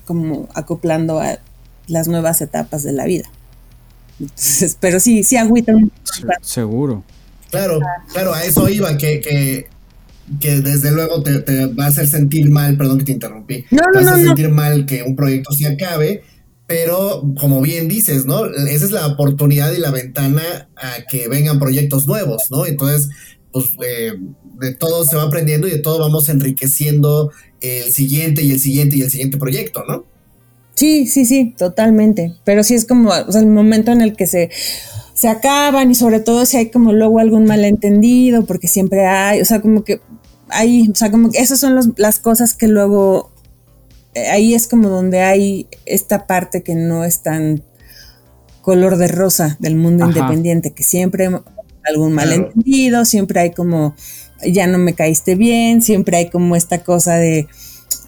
[0.03, 1.39] como acoplando a
[1.87, 3.29] las nuevas etapas de la vida.
[4.81, 5.91] pero sí, sí agüitan.
[6.41, 7.05] Seguro.
[7.57, 7.79] Claro,
[8.11, 9.67] claro, a eso iba, que, que,
[10.39, 13.99] que desde luego te, va a hacer sentir mal, perdón que te interrumpí, no, no,
[13.99, 16.23] te va a hacer sentir mal que un proyecto se acabe,
[16.67, 18.45] pero como bien dices, ¿no?
[18.45, 22.65] Esa es la oportunidad y la ventana a que vengan proyectos nuevos, ¿no?
[22.65, 23.09] Entonces,
[23.51, 24.13] pues eh,
[24.59, 28.97] de todo se va aprendiendo y de todo vamos enriqueciendo el siguiente y el siguiente
[28.97, 30.05] y el siguiente proyecto, ¿no?
[30.75, 32.35] Sí, sí, sí, totalmente.
[32.43, 34.51] Pero sí es como o sea, el momento en el que se,
[35.17, 39.45] se acaban y sobre todo si hay como luego algún malentendido, porque siempre hay, o
[39.45, 39.99] sea, como que
[40.47, 43.31] hay, o sea, como que esas son las cosas que luego
[44.31, 47.63] ahí es como donde hay esta parte que no es tan
[48.61, 51.35] color de rosa del mundo independiente, que siempre hay
[51.89, 53.95] algún malentendido, siempre hay como,
[54.45, 57.47] ya no me caíste bien, siempre hay como esta cosa de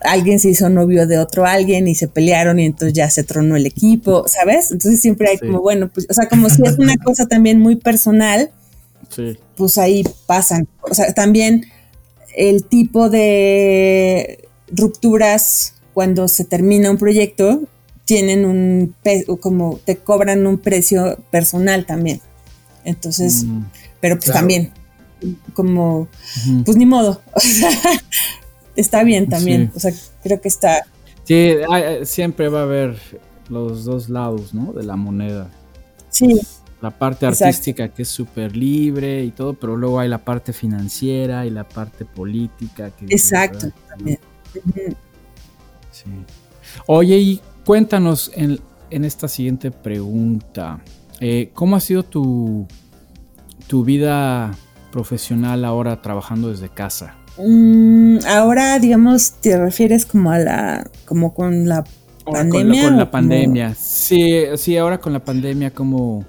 [0.01, 3.55] alguien se hizo novio de otro alguien y se pelearon y entonces ya se tronó
[3.55, 4.71] el equipo, ¿sabes?
[4.71, 7.75] Entonces siempre hay como, bueno, pues, o sea, como si es una cosa también muy
[7.75, 8.51] personal,
[9.55, 10.67] pues ahí pasan.
[10.81, 11.65] O sea, también
[12.35, 17.63] el tipo de rupturas cuando se termina un proyecto,
[18.05, 18.95] tienen un,
[19.39, 22.21] como te cobran un precio personal también.
[22.85, 23.65] Entonces, mm,
[23.99, 24.71] pero pues también,
[25.53, 26.07] como,
[26.65, 27.21] pues ni modo.
[28.75, 29.71] está bien también.
[29.75, 29.91] O sea,
[30.23, 30.85] creo que está.
[31.23, 31.55] Sí,
[32.03, 32.97] siempre va a haber
[33.49, 34.73] los dos lados, ¿no?
[34.73, 35.49] De la moneda.
[36.09, 36.39] Sí.
[36.81, 41.45] La parte artística que es súper libre y todo, pero luego hay la parte financiera
[41.45, 42.91] y la parte política.
[42.91, 44.19] Que Exacto, también.
[46.85, 50.79] Oye, y cuéntanos en, esta siguiente pregunta.
[51.19, 52.65] Eh, ¿Cómo ha sido tu,
[53.67, 54.55] tu vida
[54.91, 57.18] profesional ahora trabajando desde casa?
[57.39, 61.85] Mm, ahora, digamos, te refieres como a la, como con la
[62.25, 62.83] pandemia.
[62.83, 63.75] Con, la, pandemia.
[63.75, 66.25] Sí, sí, ahora con la pandemia, ¿cómo,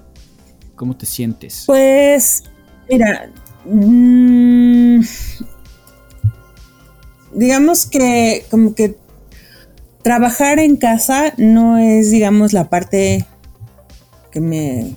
[0.75, 1.65] cómo te sientes?
[1.67, 2.43] Pues,
[2.89, 3.29] mira,
[3.65, 5.01] mm,
[7.33, 8.95] digamos que como que
[10.03, 13.25] trabajar en casa no es, digamos, la parte
[14.31, 14.95] que me,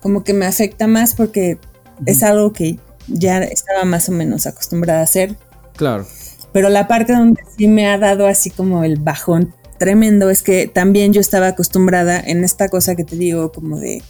[0.00, 1.58] como que me afecta más porque
[2.06, 2.78] es algo que
[3.08, 5.36] ya estaba más o menos acostumbrada a hacer.
[5.76, 6.06] Claro.
[6.52, 10.66] Pero la parte donde sí me ha dado así como el bajón tremendo es que
[10.68, 14.02] también yo estaba acostumbrada en esta cosa que te digo como de...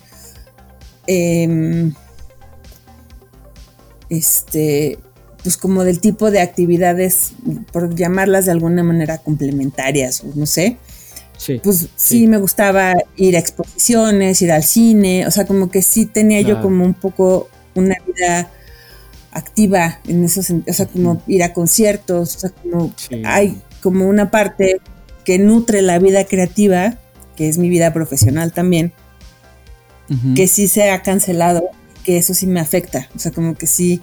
[1.06, 1.94] Em,
[4.08, 4.98] este,
[5.42, 7.32] pues como del tipo de actividades,
[7.72, 10.76] por llamarlas de alguna manera complementarias, no sé.
[11.38, 15.82] Sí, pues sí, me gustaba ir a exposiciones, ir al cine, o sea, como que
[15.82, 18.50] sí tenía yo como un poco una vida
[19.32, 22.92] activa en esos, o sea, como ir a conciertos, o sea, como
[23.24, 24.80] hay como una parte
[25.24, 26.98] que nutre la vida creativa,
[27.36, 28.92] que es mi vida profesional también,
[30.36, 31.70] que sí se ha cancelado,
[32.04, 34.02] que eso sí me afecta, o sea, como que sí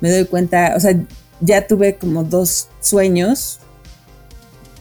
[0.00, 0.98] me doy cuenta, o sea,
[1.40, 3.60] ya tuve como dos sueños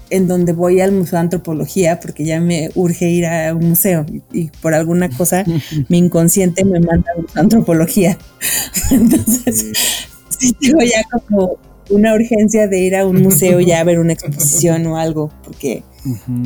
[0.10, 4.06] en donde voy al Museo de Antropología porque ya me urge ir a un museo
[4.32, 5.44] y, por alguna cosa
[5.90, 8.18] mi inconsciente me manda a Antropología.
[8.92, 10.08] Entonces,
[10.38, 11.58] sí tengo ya como
[11.90, 15.84] una urgencia de ir a un museo ya a ver una exposición o algo, porque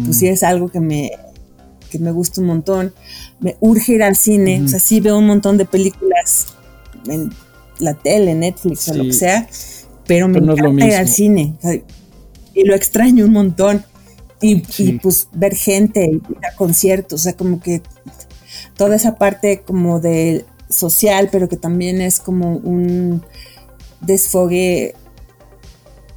[0.05, 1.11] pues sí es algo que me,
[1.89, 2.93] que me gusta un montón.
[3.39, 6.47] Me urge ir al cine, o sea, sí veo un montón de películas
[7.07, 7.29] en
[7.79, 9.47] la tele, Netflix o lo que sea,
[10.07, 11.55] pero me encanta ir al cine
[12.53, 13.85] y lo extraño un montón.
[14.41, 14.57] Y,
[14.99, 17.81] pues ver gente, ir a conciertos, o sea, como que
[18.75, 23.23] toda esa parte como de social, pero que también es como un
[24.01, 24.95] desfogue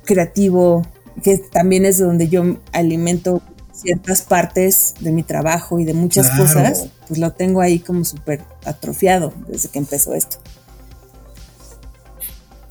[0.05, 0.85] creativo,
[1.23, 6.89] que también es donde yo alimento ciertas partes de mi trabajo y de muchas cosas,
[7.07, 10.39] pues lo tengo ahí como súper atrofiado desde que empezó esto.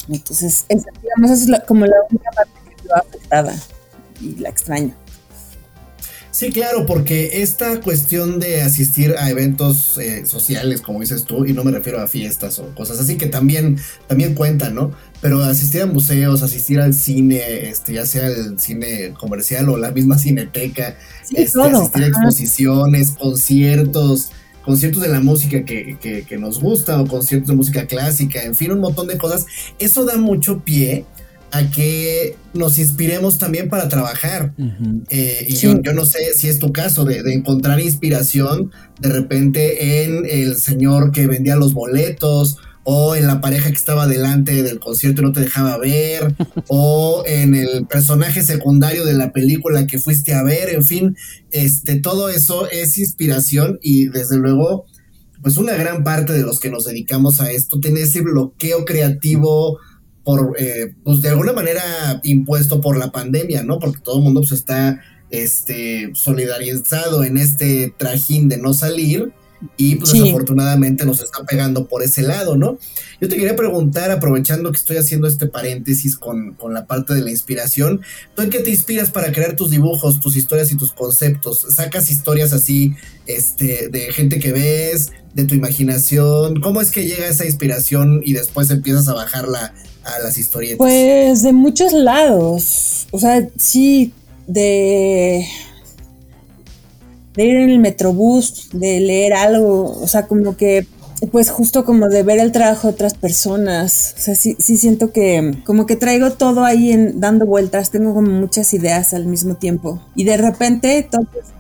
[0.10, 3.56] Entonces, digamos, es como la única parte afectada
[4.22, 4.96] y la extraño.
[6.36, 11.54] Sí, claro, porque esta cuestión de asistir a eventos eh, sociales, como dices tú, y
[11.54, 13.78] no me refiero a fiestas o cosas así que también,
[14.08, 14.92] también cuentan, ¿no?
[15.22, 19.92] Pero asistir a museos, asistir al cine, este, ya sea el cine comercial o la
[19.92, 20.98] misma cineteca,
[21.32, 24.34] este, asistir a exposiciones, conciertos,
[24.66, 28.74] conciertos de la música que, que, nos gusta o conciertos de música clásica, en fin,
[28.74, 29.46] un montón de cosas.
[29.80, 31.06] Eso da mucho pie
[31.56, 34.54] a que nos inspiremos también para trabajar.
[35.10, 40.26] Eh, y yo, no sé si es tu caso de, encontrar inspiración de repente en
[40.30, 45.22] el señor que vendía los boletos o en la pareja que estaba delante del concierto
[45.22, 46.36] y no te dejaba ver,
[46.68, 51.16] o en el personaje secundario de la película que fuiste a ver, en fin,
[51.52, 54.86] este, todo eso es inspiración y desde luego,
[55.42, 59.80] pues una gran parte de los que nos dedicamos a esto tiene ese bloqueo creativo
[60.26, 63.80] por, eh, pues de alguna manera impuesto por la pandemia, ¿no?
[63.80, 65.00] Porque todo el mundo pues está
[65.30, 69.32] este, solidarizado en este trajín de no salir
[69.78, 72.78] y pues desafortunadamente nos está pegando por ese lado, ¿no?
[73.22, 77.22] Yo te quería preguntar, aprovechando que estoy haciendo este paréntesis con, con, la parte de
[77.22, 78.02] la inspiración,
[78.36, 81.66] ¿tú en qué te inspiras para crear tus dibujos, tus historias y tus conceptos?
[81.70, 82.96] ¿Sacas historias así
[83.28, 86.62] este, de gente que ves, de tu imaginación?
[86.62, 89.74] ¿Cómo es que llega esa inspiración y después empiezas a bajarla
[90.06, 90.78] a las historietas?
[90.78, 93.08] Pues de muchos lados.
[93.12, 94.14] O sea, sí,
[94.48, 95.46] de,
[97.36, 100.88] de ir en el metrobús, de leer algo, o sea, como que
[101.32, 104.14] pues justo como de ver el trabajo de otras personas.
[104.18, 108.14] O sea, sí, sí siento que como que traigo todo ahí en, dando vueltas, tengo
[108.14, 110.02] como muchas ideas al mismo tiempo.
[110.16, 111.10] Y de repente,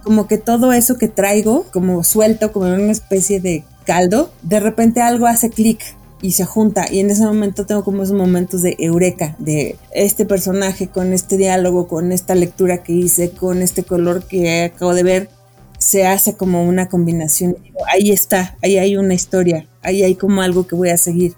[0.03, 5.01] como que todo eso que traigo, como suelto, como una especie de caldo, de repente
[5.01, 5.79] algo hace clic
[6.25, 10.25] y se junta y en ese momento tengo como esos momentos de eureka, de este
[10.25, 15.03] personaje con este diálogo, con esta lectura que hice, con este color que acabo de
[15.03, 15.29] ver,
[15.77, 17.57] se hace como una combinación.
[17.87, 21.35] Ahí está, ahí hay una historia, ahí hay como algo que voy a seguir.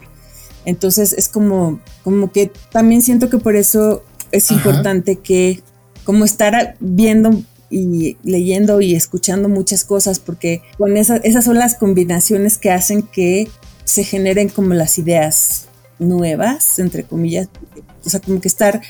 [0.63, 5.61] Entonces es como, como que también siento que por eso es importante que
[6.05, 7.31] como estar viendo
[7.69, 13.01] y leyendo y escuchando muchas cosas porque con esas, esas son las combinaciones que hacen
[13.01, 13.49] que
[13.87, 15.67] se generen como las ideas
[15.97, 17.47] nuevas, entre comillas.
[18.05, 18.81] O sea, como que estar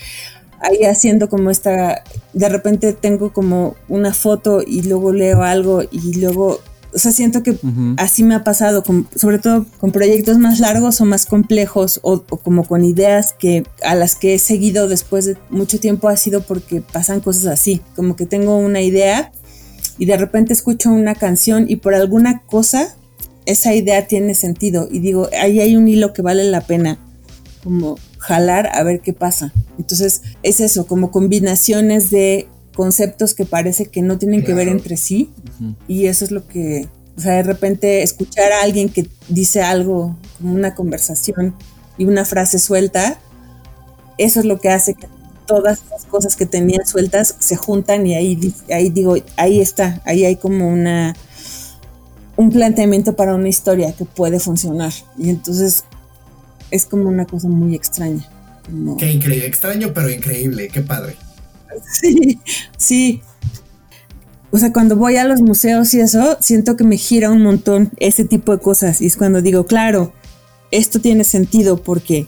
[0.60, 6.20] ahí haciendo como esta, de repente tengo como una foto y luego leo algo y
[6.20, 7.60] luego, o sea, siento que
[7.98, 8.84] así me ha pasado,
[9.16, 13.66] sobre todo con proyectos más largos o más complejos o, o, como con ideas que
[13.84, 17.82] a las que he seguido después de mucho tiempo ha sido porque pasan cosas así,
[17.96, 19.32] como que tengo una idea
[20.00, 22.97] y de repente escucho una canción y por alguna cosa
[23.48, 24.88] esa idea tiene sentido.
[24.92, 27.00] Y digo, ahí hay un hilo que vale la pena
[27.64, 29.54] como jalar a ver qué pasa.
[29.80, 34.98] Entonces es eso, como combinaciones de conceptos que parece que no tienen que ver entre
[34.98, 35.32] sí.
[35.88, 36.88] Y eso es lo que,
[37.18, 41.56] o sea, de repente escuchar a alguien que dice algo como una conversación
[41.98, 43.18] y una frase suelta,
[44.18, 45.08] eso es lo que hace que
[45.46, 50.26] todas las cosas que tenía sueltas se juntan y ahí, ahí digo, ahí está, ahí
[50.26, 51.16] hay como una
[52.38, 54.94] un planteamiento para una historia que puede funcionar.
[55.18, 55.84] Y entonces
[56.72, 58.26] es como una cosa muy extraña.
[58.98, 61.16] Qué increíble, extraño pero increíble, qué padre.
[61.92, 62.40] Sí,
[62.76, 63.22] sí.
[64.50, 67.92] O sea, cuando voy a los museos y eso, siento que me gira un montón
[67.98, 69.00] ese tipo de cosas.
[69.02, 70.12] Y es cuando digo, claro,
[70.72, 72.26] esto tiene sentido porque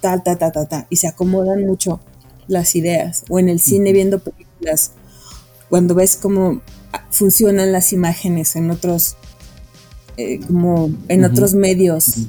[0.00, 2.00] tal, ta, ta, ta, ta, y se acomodan mucho
[2.48, 3.24] las ideas.
[3.28, 4.92] O en el cine viendo películas,
[5.68, 6.60] cuando ves cómo
[7.10, 9.16] funcionan las imágenes en otros,
[10.16, 12.26] eh, como en otros medios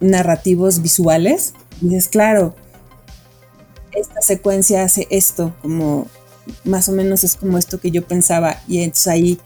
[0.00, 2.54] narrativos visuales, dices, claro,
[3.92, 6.06] esta secuencia hace esto, como
[6.64, 9.38] más o menos es como esto que yo pensaba, y entonces ahí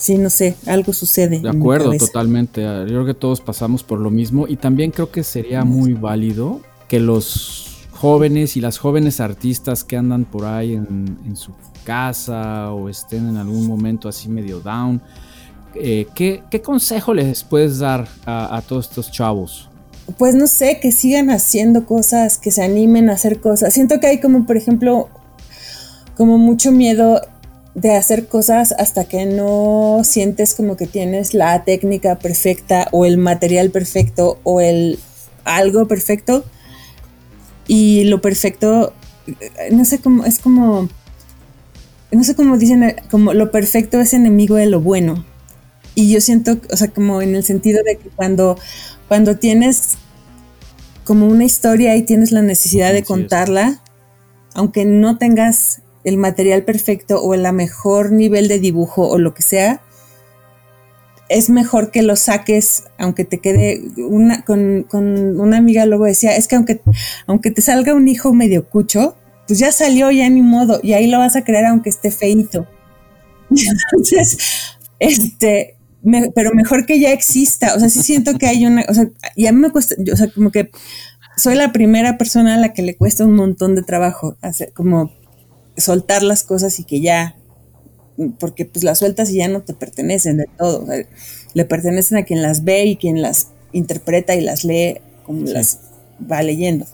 [0.00, 1.40] sí, no sé, algo sucede.
[1.40, 2.62] De acuerdo, totalmente.
[2.62, 6.60] Yo creo que todos pasamos por lo mismo y también creo que sería muy válido
[6.88, 11.52] que los jóvenes y las jóvenes artistas que andan por ahí en, su
[11.90, 15.00] casa o estén en algún momento así medio down,
[15.74, 19.70] eh, ¿qué, consejo les puedes dar a todos estos chavos?
[20.18, 23.74] Pues no sé, que sigan haciendo cosas, que se animen a hacer cosas.
[23.74, 25.08] Siento que hay como, por ejemplo,
[26.16, 27.20] como mucho miedo
[27.74, 33.16] de hacer cosas hasta que no sientes como que tienes la técnica perfecta o el
[33.16, 34.98] material perfecto o el
[35.44, 36.44] algo perfecto.
[37.66, 38.92] Y lo perfecto,
[39.70, 40.88] no sé cómo, es como,
[42.12, 45.24] no sé cómo dicen, como lo perfecto es enemigo de lo bueno.
[45.94, 48.58] Y yo siento, o sea, como en el sentido de que cuando,
[49.08, 49.96] cuando tienes
[51.04, 53.82] como una historia y tienes la necesidad de contarla,
[54.54, 59.42] aunque no tengas el material perfecto o el mejor nivel de dibujo o lo que
[59.42, 59.82] sea,
[61.28, 66.48] es mejor que lo saques, aunque te quede una, con, una amiga luego decía, es
[66.48, 66.80] que aunque,
[67.26, 69.14] aunque te salga un hijo medio cucho,
[69.50, 72.68] pues ya salió, ya ni modo, y ahí lo vas a creer aunque esté feito.
[73.50, 74.38] Entonces,
[75.00, 75.76] este,
[76.36, 79.48] pero mejor que ya exista, o sea, sí siento que hay una, o sea, y
[79.48, 80.70] a mí me cuesta, o sea, como que
[81.36, 85.12] soy la primera persona a la que le cuesta un montón de trabajo hacer, como
[85.76, 87.34] soltar las cosas y que ya,
[88.38, 90.86] porque pues las sueltas y ya no te pertenecen de todo,
[91.54, 95.80] le pertenecen a quien las ve y quien las interpreta y las lee como las
[96.30, 96.86] va leyendo.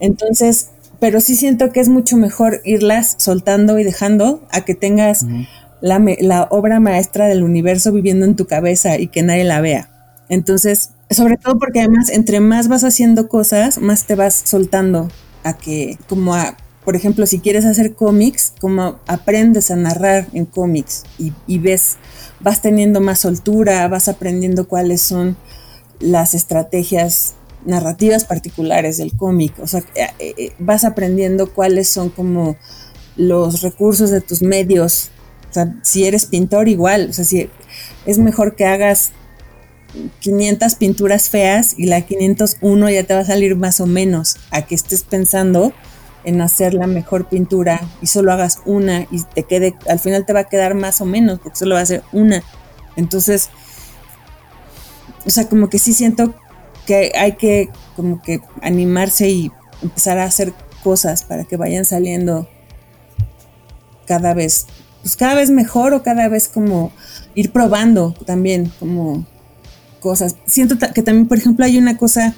[0.00, 0.70] Entonces,
[1.00, 5.26] pero sí siento que es mucho mejor irlas soltando y dejando a que tengas
[5.80, 9.90] la, la obra maestra del universo viviendo en tu cabeza y que nadie la vea.
[10.28, 15.08] Entonces, sobre todo porque además entre más vas haciendo cosas, más te vas soltando
[15.44, 20.46] a que, como a por ejemplo, si quieres hacer cómics, como aprendes a narrar en
[20.46, 21.96] cómics y, ves,
[22.38, 25.36] vas teniendo más soltura, vas aprendiendo cuáles son
[25.98, 27.34] las estrategias
[27.66, 32.56] narrativas particulares del cómic, o sea, eh, eh, vas aprendiendo cuáles son como
[33.16, 35.10] los recursos de tus medios,
[35.50, 37.50] o sea, si eres pintor igual, o sea, si
[38.06, 39.12] es mejor que hagas
[40.20, 44.62] 500 pinturas feas y la 501 ya te va a salir más o menos a
[44.62, 45.72] que estés pensando
[46.24, 50.32] en hacer la mejor pintura y solo hagas una y te quede, al final te
[50.32, 52.42] va a quedar más o menos porque solo va a ser una.
[52.96, 53.48] Entonces,
[55.24, 56.34] o sea, como que sí siento
[56.86, 59.50] que hay que como que animarse y
[59.82, 62.48] empezar a hacer cosas para que vayan saliendo
[64.06, 64.66] cada vez,
[65.02, 66.92] pues cada vez mejor o cada vez como
[67.34, 69.26] ir probando también como
[70.00, 70.36] cosas.
[70.46, 72.34] Siento que también, por ejemplo, hay una cosa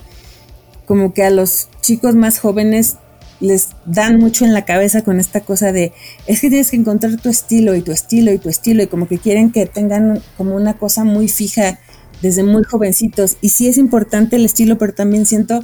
[0.86, 2.96] como que a los chicos más jóvenes
[3.40, 5.92] les dan mucho en la cabeza con esta cosa de
[6.26, 9.06] es que tienes que encontrar tu estilo y tu estilo y tu estilo y como
[9.06, 11.78] que quieren que tengan como una cosa muy fija
[12.22, 13.36] desde muy jovencitos.
[13.40, 15.60] Y sí es importante el estilo pero también siento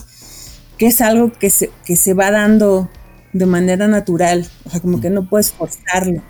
[0.78, 2.90] que es algo que se, que se va dando
[3.32, 4.46] de manera natural.
[4.64, 6.22] O sea como que no puedes forzarlo.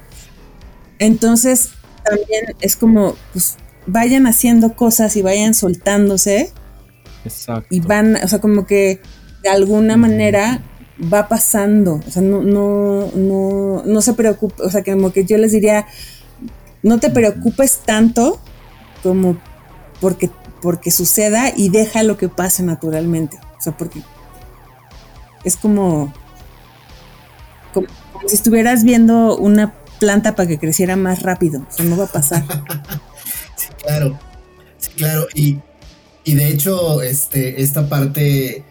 [0.98, 1.70] Entonces
[2.04, 3.56] también es como pues
[3.86, 6.52] vayan haciendo cosas y vayan soltándose.
[7.24, 7.66] Exacto.
[7.70, 9.00] y van o sea como que
[9.42, 10.62] de alguna manera
[11.12, 15.38] va pasando, o sea, no, no, no, no se preocupe, o sea, como que yo
[15.38, 15.86] les diría,
[16.82, 18.40] no te preocupes tanto
[19.02, 19.36] como
[20.00, 20.30] porque,
[20.62, 24.02] porque suceda y deja lo que pase naturalmente, o sea, porque
[25.44, 26.12] es como,
[27.72, 27.86] como,
[28.26, 32.12] si estuvieras viendo una planta para que creciera más rápido, o sea, no va a
[32.12, 32.44] pasar.
[33.56, 34.18] sí, claro,
[34.78, 35.58] sí, claro, y,
[36.24, 38.64] y de hecho, este, esta parte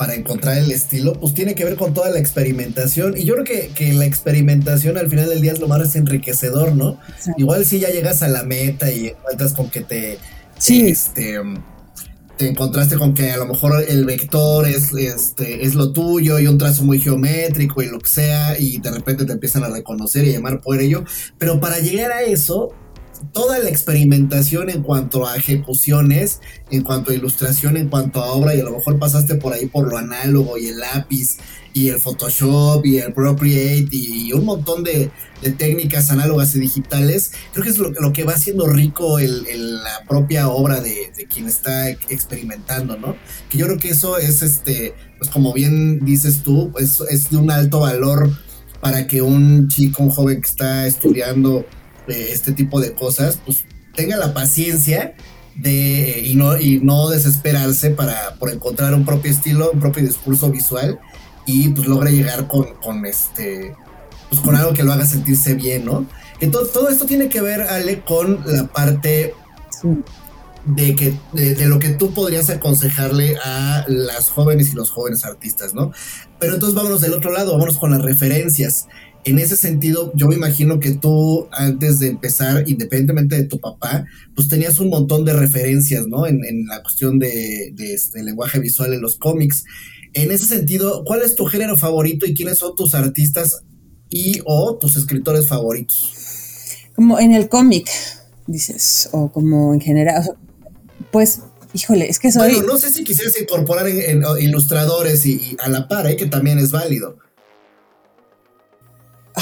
[0.00, 3.18] para encontrar el estilo, pues tiene que ver con toda la experimentación.
[3.18, 6.98] Y yo creo que, la experimentación al final del día es lo más enriquecedor, ¿no?
[7.36, 10.18] Igual si ya llegas a la meta y encuentras con que te,
[10.60, 10.88] sí.
[10.88, 11.40] este,
[12.36, 16.46] te encontraste con que a lo mejor el vector es, este, es lo tuyo y
[16.46, 20.24] un trazo muy geométrico y lo que sea, y de repente te empiezan a reconocer
[20.24, 21.04] y llamar por ello.
[21.36, 22.70] Pero para llegar a eso,
[23.32, 26.40] toda la experimentación en cuanto a ejecuciones,
[26.70, 29.66] en cuanto a ilustración, en cuanto a obra, y a lo mejor pasaste por ahí
[29.66, 31.38] por lo análogo y el lápiz
[31.72, 35.10] y el Photoshop y el Procreate y un montón de,
[35.56, 39.44] técnicas análogas y digitales, creo que es lo, lo que va haciendo rico el,
[39.82, 43.16] la propia obra de, quien está experimentando, ¿no?
[43.48, 47.36] Que yo creo que eso es, este, pues como bien dices tú, es, es de
[47.36, 48.30] un alto valor
[48.80, 51.64] para que un chico, un joven que está estudiando
[52.08, 55.14] eh, este tipo de cosas, pues tenga la paciencia
[55.56, 60.50] de, y, no, y no desesperarse para, por encontrar un propio estilo, un propio discurso
[60.50, 60.98] visual
[61.46, 63.74] y pues logra llegar con, con este
[64.30, 66.06] pues con algo que lo haga sentirse bien, ¿no?
[66.40, 69.34] Entonces todo esto tiene que ver, Ale, con la parte
[70.64, 75.74] de que de, lo que tú podrías aconsejarle a las jóvenes y los jóvenes artistas,
[75.74, 75.92] ¿no?
[76.38, 78.86] Pero entonces vámonos del otro lado, vámonos con las referencias.
[79.24, 84.06] En ese sentido, yo me imagino que tú, antes de empezar, independientemente de tu papá,
[84.34, 86.26] pues tenías un montón de referencias, ¿no?
[86.26, 89.64] En, la cuestión de, de este lenguaje visual en los cómics.
[90.14, 93.62] En ese sentido, ¿cuál es tu género favorito y quiénes son tus artistas
[94.08, 96.12] y o tus escritores favoritos?
[96.94, 97.88] Como en el cómic,
[98.46, 100.36] dices, o como en general,
[101.12, 101.40] pues,
[101.72, 102.54] híjole, es que soy...
[102.54, 106.16] Bueno, no sé si quisieras incorporar en, ilustradores y, a la par, ¿eh?
[106.16, 107.18] que también es válido.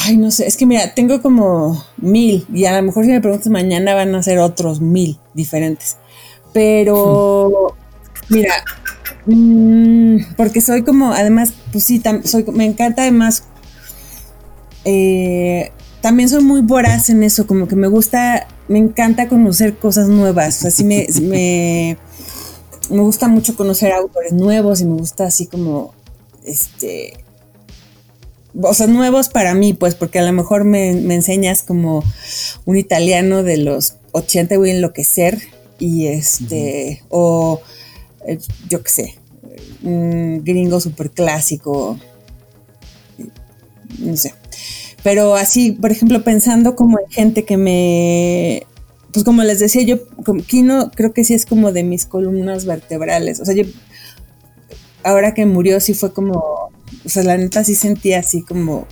[0.05, 3.20] Ay, no sé, es que mira, tengo como mil y a lo mejor si me
[3.20, 5.96] preguntas mañana van a ser otros mil diferentes.
[6.53, 7.74] Pero,
[8.28, 8.55] mira,
[9.30, 13.44] Mm, porque soy como, además, pues sí, soy, me encanta además,
[14.86, 15.70] eh,
[16.01, 20.64] también soy muy voraz en eso, como que me gusta, me encanta conocer cosas nuevas,
[20.64, 21.99] o sea, me, me,
[22.88, 25.92] me gusta mucho conocer autores nuevos y me gusta así como,
[26.46, 27.12] este,
[28.63, 32.03] o sea, nuevos para mí, pues, porque a lo mejor me, me enseñas como
[32.65, 35.39] un italiano de los 80 voy a enloquecer
[35.79, 37.61] y este, o
[38.27, 38.39] eh,
[38.69, 39.15] yo qué sé,
[39.83, 41.99] un gringo súper clásico,
[43.99, 44.35] no sé.
[45.03, 48.67] Pero así, por ejemplo, pensando como en gente que me,
[49.13, 49.99] pues como les decía, yo,
[50.47, 53.41] Kino creo que sí es como de mis columnas vertebrales.
[53.41, 53.65] O sea, yo,
[55.05, 56.71] ahora que murió sí fue como,
[57.05, 58.86] o sea, la neta sí sentía así como,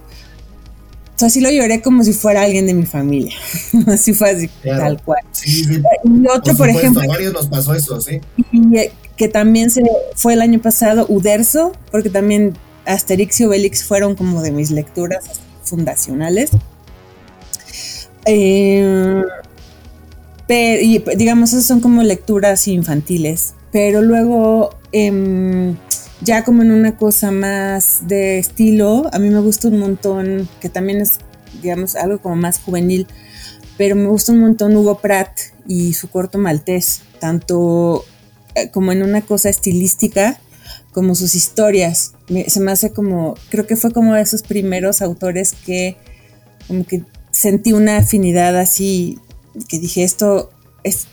[1.16, 3.34] o sea, sí lo lloré como si fuera alguien de mi familia.
[3.86, 5.22] así fue así, tal cual.
[5.32, 5.82] Sí, sí.
[6.04, 7.02] Y otro, por, ejemplo.
[7.02, 8.20] A varios nos pasó eso, sí.
[8.52, 9.82] Y, que también se
[10.14, 15.24] fue el año pasado Uderzo, porque también Asterix y Obelix fueron como de mis lecturas
[15.62, 16.50] fundacionales.
[18.26, 19.22] Eh,
[20.48, 23.54] y digamos, esas son como lecturas infantiles.
[23.72, 25.76] Pero luego, em,
[26.20, 30.68] ya como en una cosa más de estilo, a mí me gusta un montón, que
[30.68, 31.18] también es,
[31.62, 33.06] digamos, algo como más juvenil,
[33.76, 38.04] pero me gusta un montón Hugo Pratt y su corto maltés, tanto
[38.54, 40.40] eh, como en una cosa estilística,
[40.92, 42.14] como sus historias.
[42.48, 45.96] se me hace como, creo que fue como de esos primeros autores que
[46.66, 49.18] como que sentí una afinidad así,
[49.68, 50.50] que dije, esto
[50.84, 51.06] es,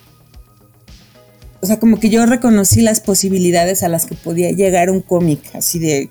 [1.64, 5.40] o sea, como que yo reconocí las posibilidades a las que podía llegar un cómic,
[5.56, 6.10] así de,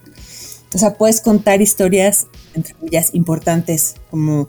[0.75, 4.49] o sea, puedes contar historias, entre ellas, importantes, como,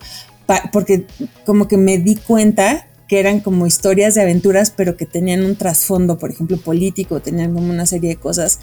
[0.71, 1.05] porque
[1.45, 5.57] como que me di cuenta que eran como historias de aventuras, pero que tenían un
[5.57, 8.59] trasfondo, por ejemplo, político, tenían como una serie de cosas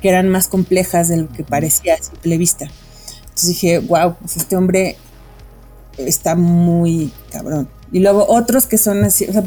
[0.00, 2.70] que eran más complejas de lo que parecía a simple vista.
[3.22, 4.96] Entonces dije, wow, pues este hombre
[5.98, 7.68] está muy cabrón.
[7.90, 9.42] Y luego otros que son así, o sea,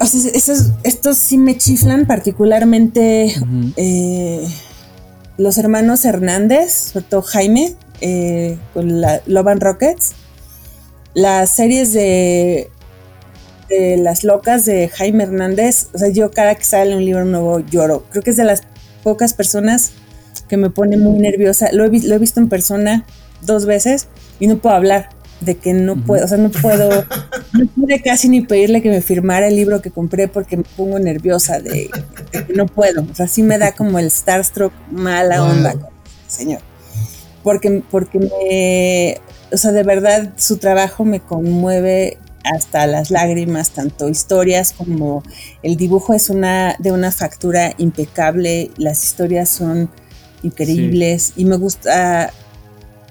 [0.00, 3.34] esos, estos sí me chiflan, particularmente
[3.76, 4.46] eh,
[5.38, 10.12] los hermanos Hernández, sobre todo Jaime, eh, con la Loban Rockets.
[11.14, 12.70] Las series de
[13.68, 17.60] de Las Locas de Jaime Hernández, o sea, yo cada que sale un libro nuevo
[17.60, 18.04] lloro.
[18.10, 18.62] Creo que es de las
[19.02, 19.92] pocas personas
[20.48, 21.70] que me pone muy nerviosa.
[21.72, 23.04] Lo he, visto en persona
[23.42, 25.08] dos veces y no puedo hablar
[25.40, 27.04] de que no puedo, o sea, no puedo,
[27.52, 30.98] no pude casi ni pedirle que me firmara el libro que compré porque me pongo
[30.98, 31.90] nerviosa de,
[32.32, 33.02] que no puedo.
[33.02, 35.74] O sea, sí me da como el starstruck mala onda,
[36.26, 36.60] señor.
[37.42, 39.20] Porque, porque me,
[39.52, 45.22] o sea, de verdad su trabajo me conmueve hasta las lágrimas, tanto historias como
[45.62, 49.90] el dibujo es una de una factura impecable, las historias son
[50.42, 52.32] increíbles y me gusta,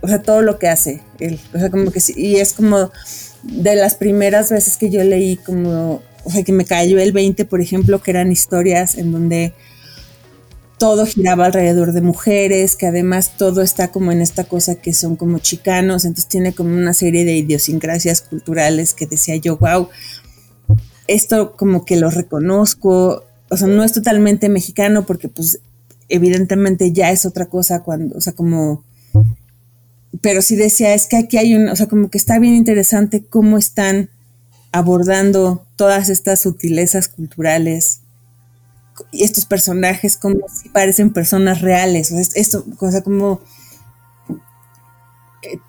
[0.01, 2.91] o sea, todo lo que hace él, o sea, como que sí, y es como
[3.43, 7.45] de las primeras veces que yo leí como, o sea, que me cayó el 20,
[7.45, 9.53] por ejemplo, que eran historias en donde
[10.77, 15.15] todo giraba alrededor de mujeres, que además todo está como en esta cosa que son
[15.15, 19.87] como chicanos, entonces tiene como una serie de idiosincrasias culturales que decía yo, wow,
[21.07, 25.59] esto como que lo reconozco, o sea, no es totalmente mexicano porque pues
[26.09, 28.83] evidentemente ya es otra cosa cuando, o sea, como,
[30.21, 33.23] pero sí decía, es que aquí hay un, o sea, como que está bien interesante
[33.25, 34.09] cómo están
[34.71, 38.01] abordando todas estas sutilezas culturales
[39.11, 42.11] y estos personajes como si parecen personas reales.
[42.11, 43.41] O sea, esto, cosa como
[45.41, 45.59] eh,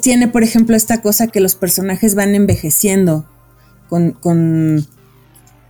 [0.00, 3.28] tiene, por ejemplo, esta cosa que los personajes van envejeciendo
[3.88, 4.86] con, con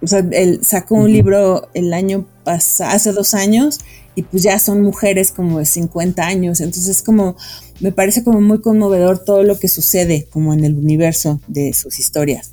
[0.03, 3.81] o sea, él sacó un libro el año pasado, hace dos años,
[4.15, 7.37] y pues ya son mujeres como de 50 años, entonces como,
[7.81, 11.99] me parece como muy conmovedor todo lo que sucede como en el universo de sus
[11.99, 12.53] historias.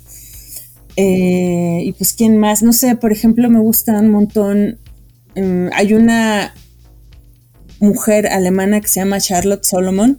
[0.96, 2.62] Eh, y pues, ¿quién más?
[2.62, 4.78] No sé, por ejemplo, me gusta un montón.
[5.34, 6.54] Em, hay una
[7.80, 10.18] mujer alemana que se llama Charlotte Solomon,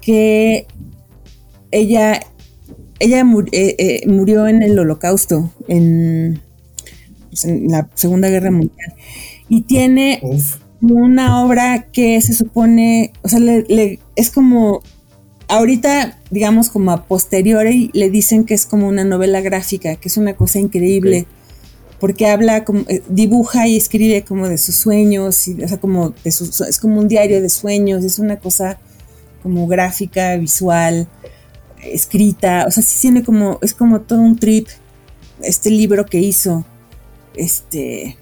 [0.00, 0.66] que
[1.70, 2.20] ella,
[3.00, 6.40] ella eh, eh, murió en el holocausto, en,
[7.30, 8.94] pues, en, la Segunda Guerra Mundial.
[9.48, 10.20] Y tiene
[10.80, 13.40] una obra que se supone, o sea,
[14.16, 14.82] es como
[15.48, 20.16] ahorita, digamos, como a posteriori, le dicen que es como una novela gráfica, que es
[20.16, 21.26] una cosa increíble,
[22.00, 26.10] porque habla, como, eh, dibuja y escribe como de sus sueños, y, o sea, como
[26.24, 28.78] de sus, es como un diario de sueños, es una cosa
[29.42, 31.08] como gráfica, visual,
[31.82, 34.66] escrita, o sea, sí tiene como, es como todo un trip,
[35.42, 36.64] este libro que hizo,
[37.36, 38.16] este,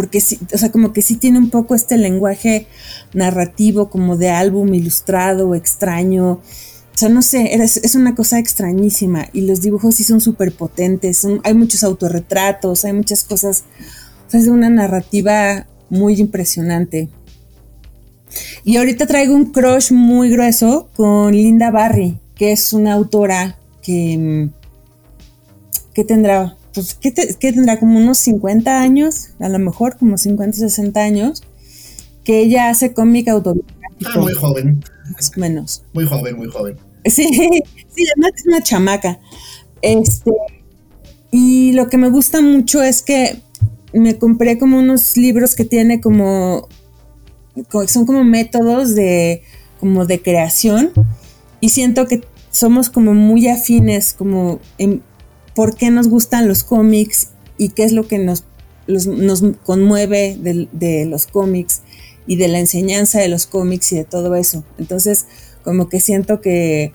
[0.00, 2.66] porque sí, o sea, como que sí tiene un poco este lenguaje
[3.12, 6.40] narrativo como de álbum ilustrado, extraño.
[6.40, 6.40] O
[6.94, 11.52] sea, no sé, es, una cosa extrañísima y los dibujos sí son súper potentes, hay
[11.52, 13.64] muchos autorretratos, hay muchas cosas,
[14.26, 17.10] o sea, es una narrativa muy impresionante.
[18.64, 24.48] Y ahorita traigo un crush muy grueso con Linda Barry, que es una autora que,
[25.92, 27.10] que tendrá pues, ¿qué,
[27.52, 27.78] tendrá?
[27.78, 31.42] Como unos 50 años, a lo mejor como 50, 60 años,
[32.24, 34.10] que ella hace cómic autobiográfico.
[34.14, 34.84] Ah, muy joven.
[35.12, 35.82] Más o menos.
[35.92, 36.76] Muy joven, muy joven.
[37.04, 37.28] Sí,
[37.94, 39.18] sí, además es una chamaca.
[39.82, 40.30] Este,
[41.30, 43.40] y lo que me gusta mucho es que
[43.92, 46.68] me compré como unos libros que tiene como,
[47.86, 49.42] son como métodos de,
[49.80, 50.92] como de creación
[51.60, 55.02] y siento que somos como muy afines, como en,
[55.54, 57.28] por qué nos gustan los cómics
[57.58, 58.44] y qué es lo que nos,
[58.86, 61.82] nos conmueve de, los cómics
[62.26, 64.64] y de la enseñanza de los cómics y de todo eso.
[64.78, 65.26] Entonces,
[65.62, 66.92] como que siento que...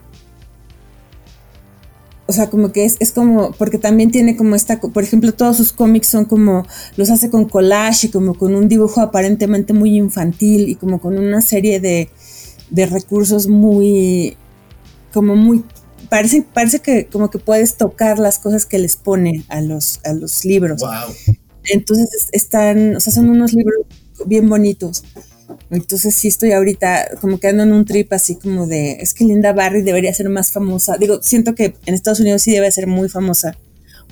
[2.27, 5.57] O sea, como que es, es como, porque también tiene como esta, por ejemplo, todos
[5.57, 6.65] sus cómics son como,
[6.97, 11.19] los hace con collage y como con un dibujo aparentemente muy infantil y como con
[11.19, 12.09] una serie de,
[12.71, 14.37] de recursos muy,
[15.13, 15.63] como muy
[16.09, 20.13] parece, parece que como que puedes tocar las cosas que les pone a los, a
[20.13, 20.81] los libros.
[21.63, 23.85] Entonces están, o sea, son unos libros
[24.25, 25.03] bien bonitos.
[25.69, 29.25] Entonces sí estoy ahorita como que ando en un trip así como de, es que
[29.25, 30.97] Linda Barry debería ser más famosa.
[30.97, 33.57] Digo, siento que en Estados Unidos sí debe ser muy famosa,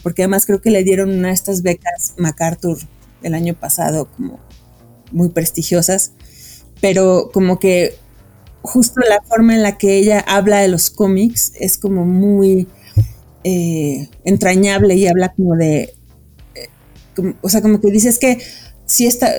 [0.01, 2.77] porque además creo que le dieron una de estas becas MacArthur
[3.23, 4.39] el año pasado como
[5.11, 6.11] muy prestigiosas,
[6.81, 7.95] pero como que
[8.63, 12.67] justo la forma en la que ella habla de los cómics es como muy
[13.43, 15.93] eh, entrañable y habla como de,
[16.55, 16.69] eh,
[17.41, 18.39] o sea, como que dices que
[18.85, 19.31] si está,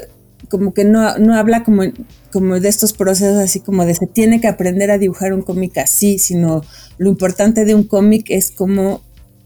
[0.51, 1.83] como que no, no habla como,
[2.31, 5.79] como de estos procesos así como de se tiene que aprender a dibujar un cómic
[5.79, 6.63] así, sino
[6.99, 9.03] lo importante de un cómic es cómo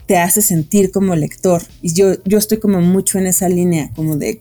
[0.07, 1.63] te hace sentir como lector.
[1.83, 4.41] Y yo, yo estoy como mucho en esa línea, como de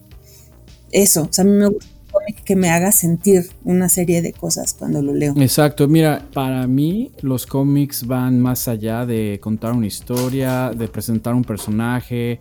[0.91, 1.27] eso.
[1.29, 1.96] O sea, a mí me gusta
[2.33, 5.33] que me haga sentir una serie de cosas cuando lo leo.
[5.37, 11.33] Exacto, mira, para mí los cómics van más allá de contar una historia, de presentar
[11.33, 12.39] un personaje.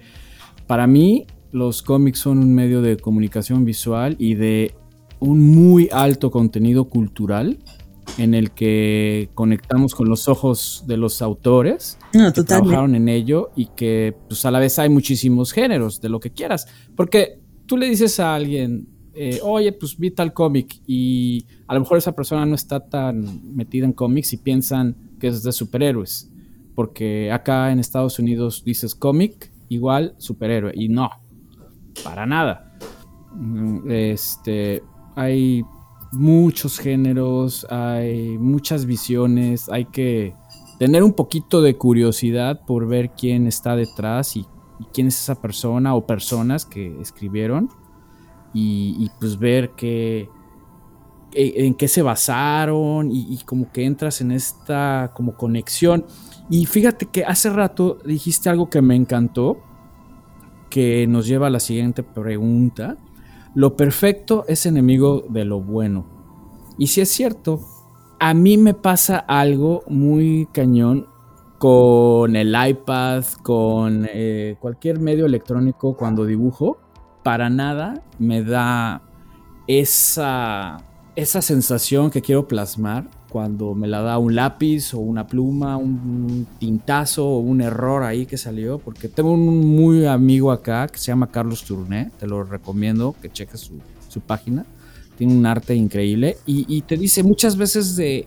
[0.66, 4.74] Para mí los cómics son un medio de comunicación visual y de
[5.20, 7.58] un muy alto contenido cultural
[8.18, 13.66] en el que conectamos con los ojos de los autores que trabajaron en ello y
[13.76, 16.66] que pues a la vez hay muchísimos géneros de lo que quieras.
[16.94, 18.88] Porque tú le dices a alguien,
[19.18, 23.56] eh, oye, pues vi tal cómic y a lo mejor esa persona no está tan
[23.56, 26.30] metida en cómics y piensan que es de superhéroes,
[26.74, 31.08] porque acá en Estados Unidos dices cómic igual superhéroe y no,
[32.04, 32.76] para nada.
[33.32, 34.82] Mm, este,
[35.14, 35.64] hay
[36.12, 40.34] muchos géneros, hay muchas visiones, hay que
[40.78, 44.44] tener un poquito de curiosidad por ver quién está detrás y
[44.92, 47.70] quién es esa persona o personas que escribieron
[48.58, 50.30] y, pues ver qué,
[51.32, 56.06] en qué se basaron y, y, como que entras en esta como conexión.
[56.48, 59.58] Y fíjate que hace rato dijiste algo que me encantó,
[60.70, 62.96] que nos lleva a la siguiente pregunta.
[63.54, 66.06] Lo perfecto es enemigo de lo bueno.
[66.78, 67.60] Y si es cierto,
[68.18, 71.08] a mí me pasa algo muy cañón
[71.58, 76.78] con el iPad, con eh, cualquier medio electrónico cuando dibujo.
[77.26, 79.02] Para nada me da
[79.66, 80.76] esa,
[81.16, 86.46] esa sensación que quiero plasmar cuando me la da un lápiz o una pluma, un
[86.60, 88.78] tintazo o un error ahí que salió.
[88.78, 93.28] Porque tengo un muy amigo acá que se llama Carlos Tourné, te lo recomiendo que
[93.28, 94.64] cheques su, su página
[95.18, 98.24] tiene un arte increíble y, te dice muchas veces de,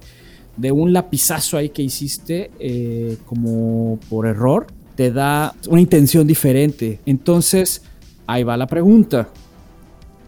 [0.73, 6.99] un lapizazo ahí que hiciste eh, como por error, te da una intención diferente.
[7.05, 7.83] Entonces,
[8.29, 9.27] ahí va la pregunta.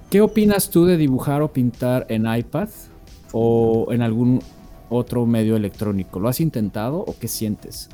[0.09, 2.67] ¿Qué opinas tú de dibujar o pintar en iPad
[3.31, 4.41] o en algún
[4.89, 6.19] otro medio electrónico?
[6.19, 7.89] ¿Lo has intentado o qué sientes?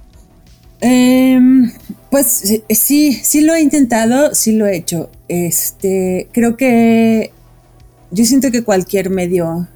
[0.79, 1.71] Em,
[2.09, 5.09] pues sí, sí lo he intentado, sí lo he hecho.
[5.27, 7.31] Este, creo que
[8.11, 9.67] yo siento que cualquier medio,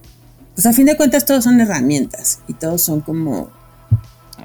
[0.56, 3.50] pues a fin de cuentas todos son herramientas y todos son como...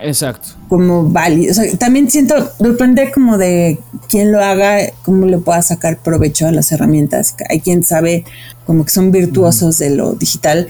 [0.00, 0.48] Exacto.
[0.68, 1.60] Como válidos.
[1.78, 3.78] también siento, depende como de
[4.08, 7.34] quién lo haga, cómo le pueda sacar provecho a las herramientas.
[7.48, 8.24] Hay quien sabe
[8.66, 10.68] como que son virtuosos de lo digital.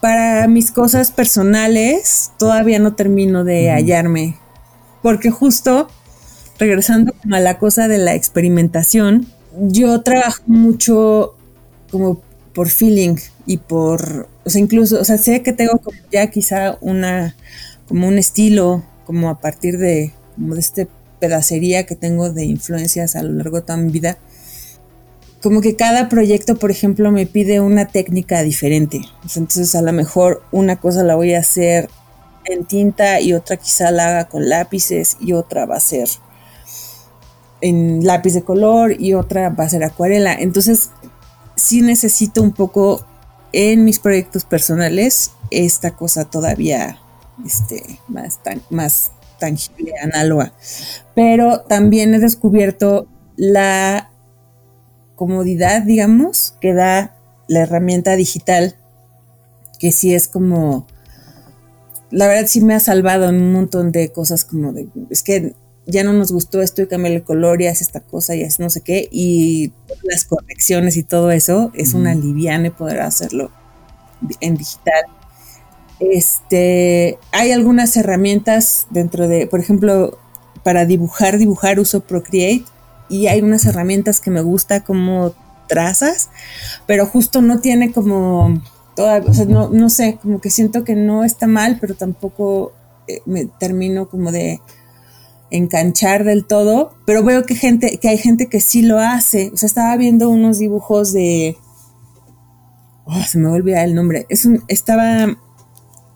[0.00, 4.36] Para mis cosas personales, todavía no termino de hallarme.
[5.02, 5.88] Porque justo,
[6.58, 9.26] regresando a la cosa de la experimentación,
[9.58, 11.34] yo trabajo mucho
[11.90, 12.20] como
[12.54, 13.16] por feeling
[13.46, 17.36] y por, o sea, incluso, o sea, sé que tengo como ya quizá una,
[17.88, 20.88] como un estilo, como a partir de, como de este
[21.20, 24.18] pedacería que tengo de influencias a lo largo de toda mi vida,
[25.42, 29.02] como que cada proyecto, por ejemplo, me pide una técnica diferente.
[29.22, 31.88] entonces a lo mejor una cosa la voy a hacer
[32.44, 36.08] en tinta y otra quizá la haga con lápices y otra va a ser
[37.60, 40.34] en lápiz de color y otra va a ser acuarela.
[40.34, 40.90] Entonces
[41.56, 43.04] sí necesito un poco
[43.52, 46.98] en mis proyectos personales esta cosa todavía
[47.44, 50.52] este, más, más tangible, análoga.
[51.14, 53.06] Pero también he descubierto
[53.36, 54.10] la
[55.14, 57.16] comodidad, digamos, que da
[57.48, 58.76] la herramienta digital,
[59.78, 60.86] que sí es como,
[62.10, 65.54] la verdad sí me ha salvado en un montón de cosas como de, es que
[65.86, 68.62] ya no nos gustó esto y cambié el color y hace esta cosa y hace
[68.62, 69.72] no sé qué, y
[70.02, 73.50] las correcciones y todo eso, es una liviana poder hacerlo
[74.40, 75.04] en digital.
[76.00, 80.18] Este, hay algunas herramientas dentro de, por ejemplo,
[80.62, 82.64] para dibujar, dibujar uso Procreate
[83.08, 85.32] y hay unas herramientas que me gusta como
[85.68, 86.30] trazas,
[86.86, 88.62] pero justo no tiene como
[88.94, 92.72] toda, o sea, no, no sé, como que siento que no está mal, pero tampoco
[93.08, 94.60] eh, me termino como de
[95.50, 99.50] enganchar del todo, pero veo que gente, que hay gente que sí lo hace.
[99.52, 101.56] O sea, estaba viendo unos dibujos de.
[103.04, 104.26] Oh, se me olvida el nombre.
[104.28, 105.36] Es un, estaba.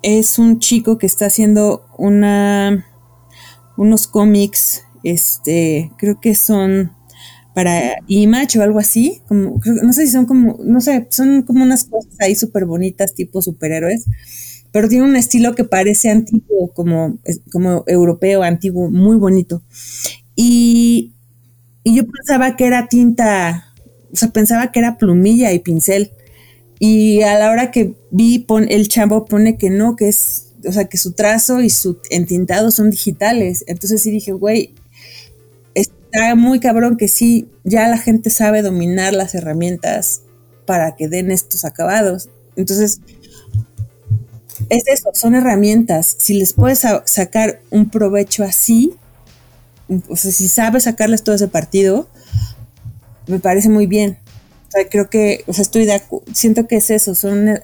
[0.02, 2.86] Es un chico que está haciendo una.
[3.76, 4.84] unos cómics.
[5.02, 5.92] Este.
[5.98, 6.92] Creo que son
[7.54, 9.22] para Image o algo así.
[9.28, 10.58] Como, no sé si son como.
[10.64, 14.06] No sé, son como unas cosas ahí súper bonitas, tipo superhéroes
[14.72, 17.18] pero tiene un estilo que parece antiguo, como,
[17.52, 19.62] como europeo, antiguo, muy bonito.
[20.36, 21.12] Y,
[21.84, 23.72] yo pensaba que era tinta,
[24.12, 26.12] o sea, pensaba que era plumilla y pincel.
[26.82, 30.86] Y a la hora que vi, el chavo pone que no, que es, o sea,
[30.86, 33.64] que su trazo y su entintado son digitales.
[33.68, 34.74] Entonces sí dije, güey,
[35.74, 40.22] está muy cabrón que sí, ya la gente sabe dominar las herramientas
[40.64, 42.30] para que den estos acabados.
[42.56, 43.02] Entonces,
[44.70, 46.16] es eso, son herramientas.
[46.18, 48.94] Si les puedes sacar un provecho así,
[50.08, 52.08] o sea, si sabes sacarles todo ese partido,
[53.26, 54.16] me parece muy bien.
[54.70, 56.00] Sea, creo que, o sea, estoy de
[56.32, 57.60] siento que es eso, son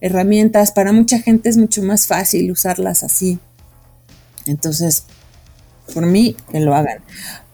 [0.00, 0.72] herramientas.
[0.72, 3.38] Para mucha gente es mucho más fácil usarlas así.
[4.46, 5.04] Entonces,
[5.94, 6.98] por mí, que lo hagan.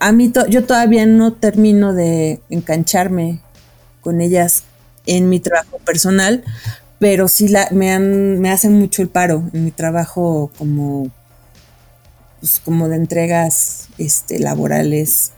[0.00, 3.40] A mí, yo todavía no termino de engancharme
[4.00, 4.64] con ellas
[5.06, 6.44] en mi trabajo personal,
[6.98, 11.10] pero sí la, me, han, me hacen mucho el paro en mi trabajo como,
[12.40, 15.32] pues, como de entregas este, laborales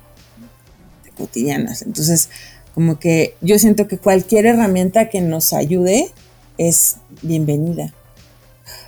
[1.16, 1.82] cotidianas.
[1.82, 2.30] Entonces,
[2.80, 6.08] como que yo siento que cualquier herramienta que nos ayude
[6.56, 7.92] es bienvenida.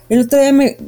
[0.09, 0.79] El otro día me,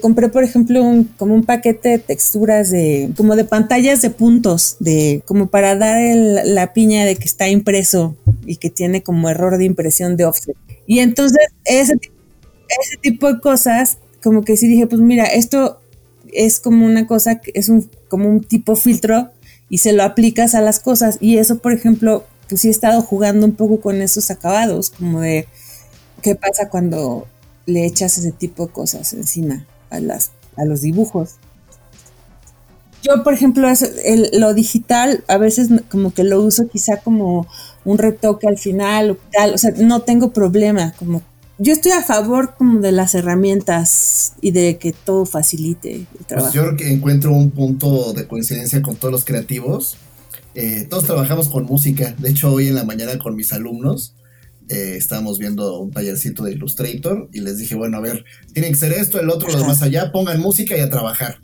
[0.00, 4.76] compré, por ejemplo, un, como un paquete de texturas de, como de pantallas de puntos,
[4.80, 6.00] de, como para dar
[6.46, 10.56] la piña de que está impreso y que tiene como error de impresión de offset.
[10.86, 15.78] Y entonces ese, ese tipo de cosas, como que sí dije, pues mira, esto
[16.32, 19.30] es como una cosa, es un, como un tipo filtro
[19.68, 21.18] y se lo aplicas a las cosas.
[21.20, 25.20] Y eso, por ejemplo, pues sí he estado jugando un poco con esos acabados, como
[25.20, 25.48] de
[26.22, 27.26] qué pasa cuando
[27.66, 31.36] le echas ese tipo de cosas encima a, las, a los dibujos.
[33.02, 33.68] Yo, por ejemplo,
[34.32, 37.46] lo digital a veces como que lo uso quizá como
[37.84, 41.22] un retoque al final o tal, o sea, no tengo problema, como
[41.58, 46.26] yo estoy a favor como de las herramientas y de que todo facilite el pues
[46.26, 46.52] trabajo.
[46.52, 49.96] Pues yo creo que encuentro un punto de coincidencia con todos los creativos.
[50.58, 52.14] Eh, todos trabajamos con música.
[52.18, 54.16] De hecho, hoy en la mañana con mis alumnos
[54.70, 58.74] eh, estábamos viendo un tallercito de Illustrator y les dije, bueno, a ver, tiene que
[58.74, 61.38] ser esto, el otro, los más allá, pongan música y a trabajar.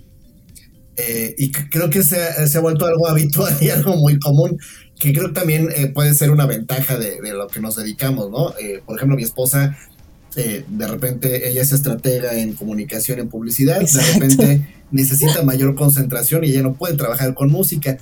[0.96, 4.58] Eh, y creo que se ha, vuelto algo habitual y algo muy común,
[4.98, 8.54] que creo que también puede ser una ventaja de, de, lo que nos dedicamos, ¿no?
[8.86, 9.76] por ejemplo, mi esposa
[10.34, 16.44] eh, de repente ella es estratega en comunicación, en publicidad, de repente necesita mayor concentración
[16.44, 17.98] y ella no puede trabajar con música.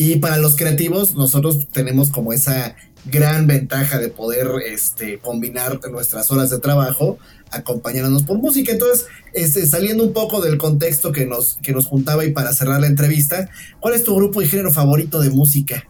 [0.00, 2.74] Y para los creativos, nosotros tenemos como esa
[3.04, 7.18] gran ventaja de poder este, combinar nuestras horas de trabajo
[7.50, 8.72] acompañándonos por música.
[8.72, 12.80] Entonces, este, saliendo un poco del contexto que nos, que nos juntaba y para cerrar
[12.80, 15.86] la entrevista, ¿cuál es tu grupo y género favorito de música?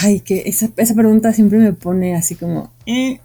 [0.00, 3.18] Ay, que esa, esa pregunta siempre me pone así como, eh,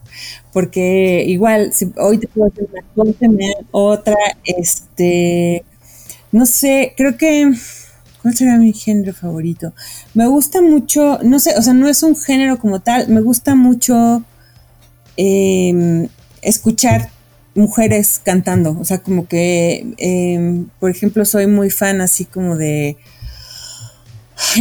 [0.52, 5.64] porque igual, si hoy te puedo hacer una otra, este,
[6.32, 7.54] no sé, creo que,
[8.22, 9.74] ¿cuál será mi género favorito?
[10.14, 13.56] Me gusta mucho, no sé, o sea, no es un género como tal, me gusta
[13.56, 14.24] mucho
[15.18, 16.08] em,
[16.42, 17.10] escuchar
[17.56, 22.98] mujeres cantando, o sea, como que, em, por ejemplo, soy muy fan así como de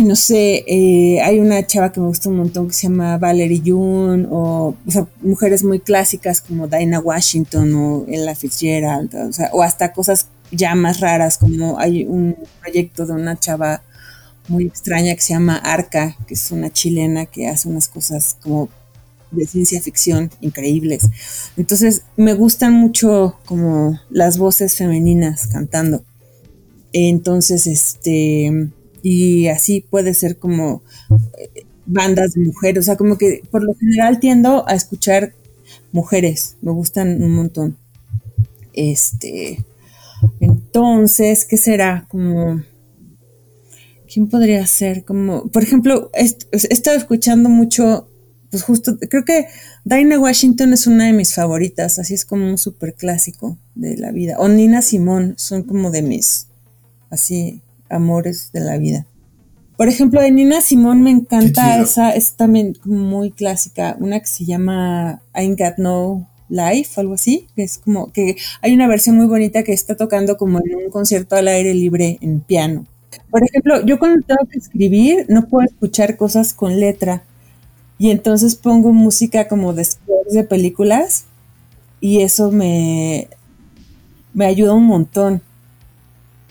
[0.02, 3.60] no sé, eh, hay una chava que me gusta un montón que se llama Valerie
[3.60, 9.92] Yoon, o, sea, mujeres muy clásicas como Dinah Washington o Ella Fitzgerald, o, o hasta
[9.92, 13.82] cosas ya más raras, como hay un proyecto de una chava
[14.48, 18.68] muy extraña que se llama Arca, que es una chilena que hace unas cosas como
[19.30, 21.02] de ciencia ficción increíbles.
[21.56, 26.02] Entonces, me gustan mucho como las voces femeninas cantando.
[26.92, 28.70] Entonces, este
[29.02, 30.82] y así puede ser como
[31.38, 35.34] eh, bandas de mujeres, o sea, como que por lo general tiendo a escuchar
[35.92, 37.76] mujeres, me gustan un montón.
[38.72, 39.64] Este,
[40.78, 42.06] entonces, ¿qué será?
[42.08, 42.62] Como,
[44.12, 45.04] ¿quién podría ser?
[45.04, 48.08] Como, por ejemplo, he, estado escuchando mucho,
[48.50, 49.46] pues justo, creo que
[49.84, 54.12] Dinah Washington es una de mis favoritas, así es como un súper clásico de la
[54.12, 54.36] vida.
[54.38, 56.46] O Nina Simón, son como de mis,
[57.10, 57.60] así,
[57.90, 59.06] amores de la vida.
[59.76, 64.44] Por ejemplo, de Nina Simón me encanta esa, es también muy clásica, una que se
[64.44, 69.16] llama I Ain't Got No Life, algo así, que es como que hay una versión
[69.16, 72.86] muy bonita que está tocando como en un concierto al aire libre en piano.
[73.30, 77.22] Por ejemplo, yo cuando tengo que escribir no puedo escuchar cosas con letra
[77.98, 79.86] y entonces pongo música como de
[80.30, 81.24] de películas
[82.00, 83.28] y eso me,
[84.34, 85.42] me ayuda un montón.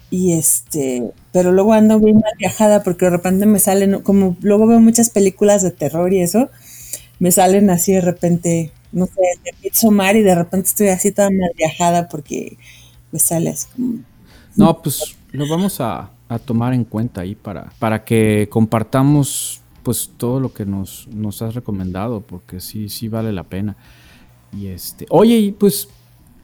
[0.09, 4.65] Y este, pero luego ando bien mal viajada porque de repente me salen, como luego
[4.67, 6.49] veo muchas películas de terror y eso,
[7.19, 11.29] me salen así de repente, no sé, de Midsommar y de repente estoy así toda
[11.29, 12.57] mal viajada porque
[13.11, 13.99] me sale así como...
[14.55, 16.11] No, pues lo vamos a,
[16.45, 21.55] tomar en cuenta ahí para, para que compartamos pues todo lo que nos, nos has
[21.55, 23.77] recomendado, porque sí, sí vale la pena.
[24.51, 25.87] Y este, oye, y pues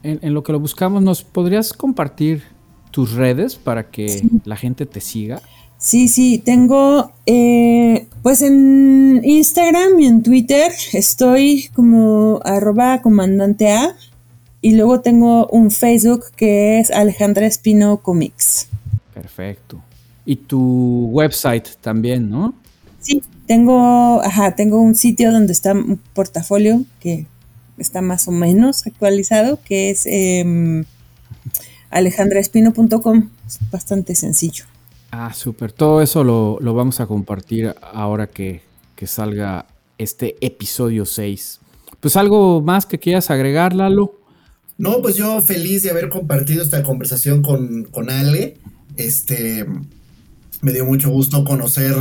[0.02, 2.44] en, en, lo que lo buscamos, ¿nos podrías compartir
[2.90, 5.42] tus redes para que la gente te siga?
[5.78, 13.94] Sí, sí, tengo eh, pues en Instagram y en Twitter estoy como arroba comandante A
[14.62, 18.68] y luego tengo un Facebook que es Alejandra Espino Comics.
[19.12, 19.82] Perfecto.
[20.24, 22.54] Y tu website también, ¿no?
[23.00, 27.26] Sí, tengo, ajá, tengo un sitio donde está un portafolio que
[27.76, 30.84] está más o menos actualizado, que es eh,
[31.90, 33.28] alejandraespino.com.
[33.46, 34.64] Es bastante sencillo.
[35.16, 35.70] Ah, súper.
[35.70, 38.62] Todo eso lo, vamos a compartir ahora que,
[39.06, 39.66] salga
[39.98, 41.60] este episodio 6.
[42.00, 44.18] Pues algo más que quieras agregar, Lalo.
[44.78, 48.56] No, pues yo feliz de haber compartido esta conversación con, con Ale.
[48.96, 49.66] Este,
[50.62, 51.94] me dio mucho gusto conocer,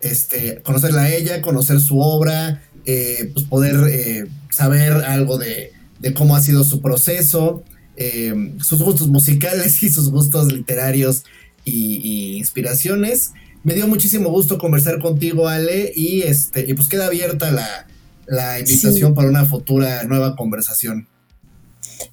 [0.00, 6.14] este, conocerla a ella, conocer su obra, eh, pues poder eh, saber algo de, de,
[6.14, 7.62] cómo ha sido su proceso.
[7.96, 11.24] Eh, sus gustos musicales y sus gustos literarios
[11.66, 13.32] y, inspiraciones.
[13.64, 17.86] Me dio muchísimo gusto conversar contigo, Ale, y este, y pues queda abierta la,
[18.26, 21.08] la invitación para una futura nueva conversación.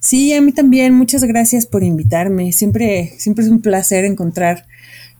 [0.00, 2.52] Sí, a mí también, muchas gracias por invitarme.
[2.52, 4.66] Siempre, siempre es un placer encontrar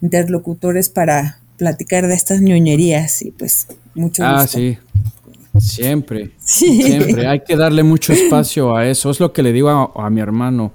[0.02, 4.76] interlocutores para platicar de estas ñoñerías y pues mucho Ah, sí.
[5.58, 7.28] Siempre, siempre.
[7.28, 9.10] Hay que darle mucho espacio a eso.
[9.10, 10.72] Es lo que le digo a, a mi hermano.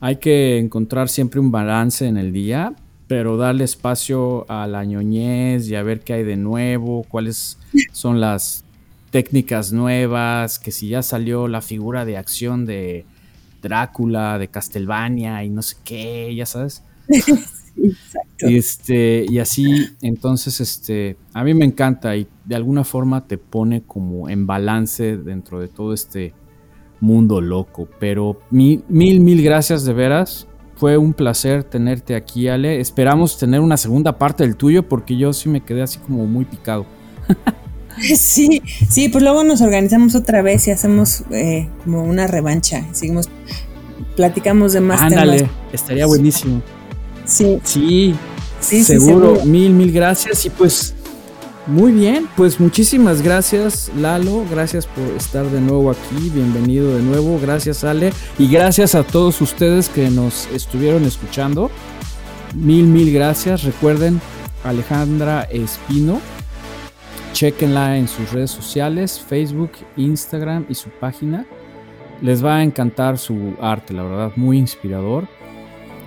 [0.00, 2.72] Hay que encontrar siempre un balance en el día,
[3.12, 7.58] pero darle espacio a la ñoñez y a ver qué hay de nuevo, cuáles
[7.92, 8.64] son las
[9.10, 13.04] técnicas nuevas, que si ya salió la figura de acción de
[13.60, 16.84] Drácula, de Castlevania y no sé qué, ya sabes.
[17.76, 18.48] Exacto.
[18.48, 23.36] Y este, y así, entonces, este, a mí me encanta y de alguna forma te
[23.36, 26.32] pone como en balance dentro de todo este
[26.98, 27.86] mundo loco.
[28.00, 30.48] Pero mil, mil, mil gracias de veras.
[30.82, 32.80] Fue un placer tenerte aquí, Ale.
[32.80, 36.44] Esperamos tener una segunda parte del tuyo porque yo sí me quedé así como muy
[36.44, 36.86] picado.
[38.16, 42.84] Sí, sí, pues luego nos organizamos otra vez y hacemos eh, como una revancha.
[42.92, 43.28] Seguimos,
[44.16, 46.62] platicamos de más Ándale, estaría buenísimo.
[47.26, 47.60] Sí.
[47.62, 48.14] Sí,
[48.58, 49.44] sí seguro.
[49.44, 50.46] Mil, mil gracias.
[50.46, 50.94] Y pues,
[51.66, 54.44] muy bien, pues muchísimas gracias, Lalo.
[54.50, 56.30] Gracias por estar de nuevo aquí.
[56.34, 57.38] Bienvenido de nuevo.
[57.40, 58.12] Gracias, Ale.
[58.38, 61.70] Y gracias a todos ustedes que nos estuvieron escuchando.
[62.54, 63.64] Mil, mil gracias.
[63.64, 64.20] Recuerden,
[64.64, 66.20] Alejandra Espino
[67.32, 71.46] Chequenla en sus redes sociales, Facebook, Instagram y su página.
[72.20, 75.26] Les va a encantar su arte, la verdad, muy inspirador.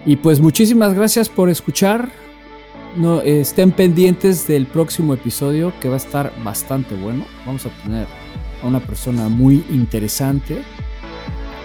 [0.05, 2.09] Y pues muchísimas gracias por escuchar.
[2.95, 7.25] No, estén pendientes del próximo episodio que va a estar bastante bueno.
[7.45, 8.07] Vamos a tener
[8.63, 10.63] a una persona muy interesante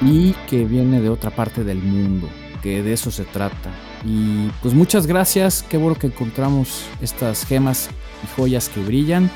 [0.01, 2.29] y que viene de otra parte del mundo,
[2.63, 3.71] que de eso se trata.
[4.05, 7.91] Y pues muchas gracias, qué bueno que encontramos estas gemas
[8.25, 9.31] y joyas que brillan.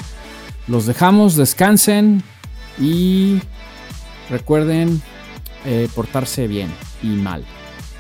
[0.67, 2.25] Los dejamos, descansen
[2.77, 3.41] y
[4.31, 5.01] recuerden
[5.65, 6.71] eh, portarse bien
[7.05, 7.45] y mal.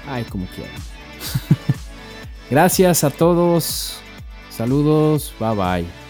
[0.08, 0.74] Ay, como quieran.
[2.50, 3.98] Gracias a todos.
[4.50, 5.34] Saludos.
[5.38, 6.03] Bye bye.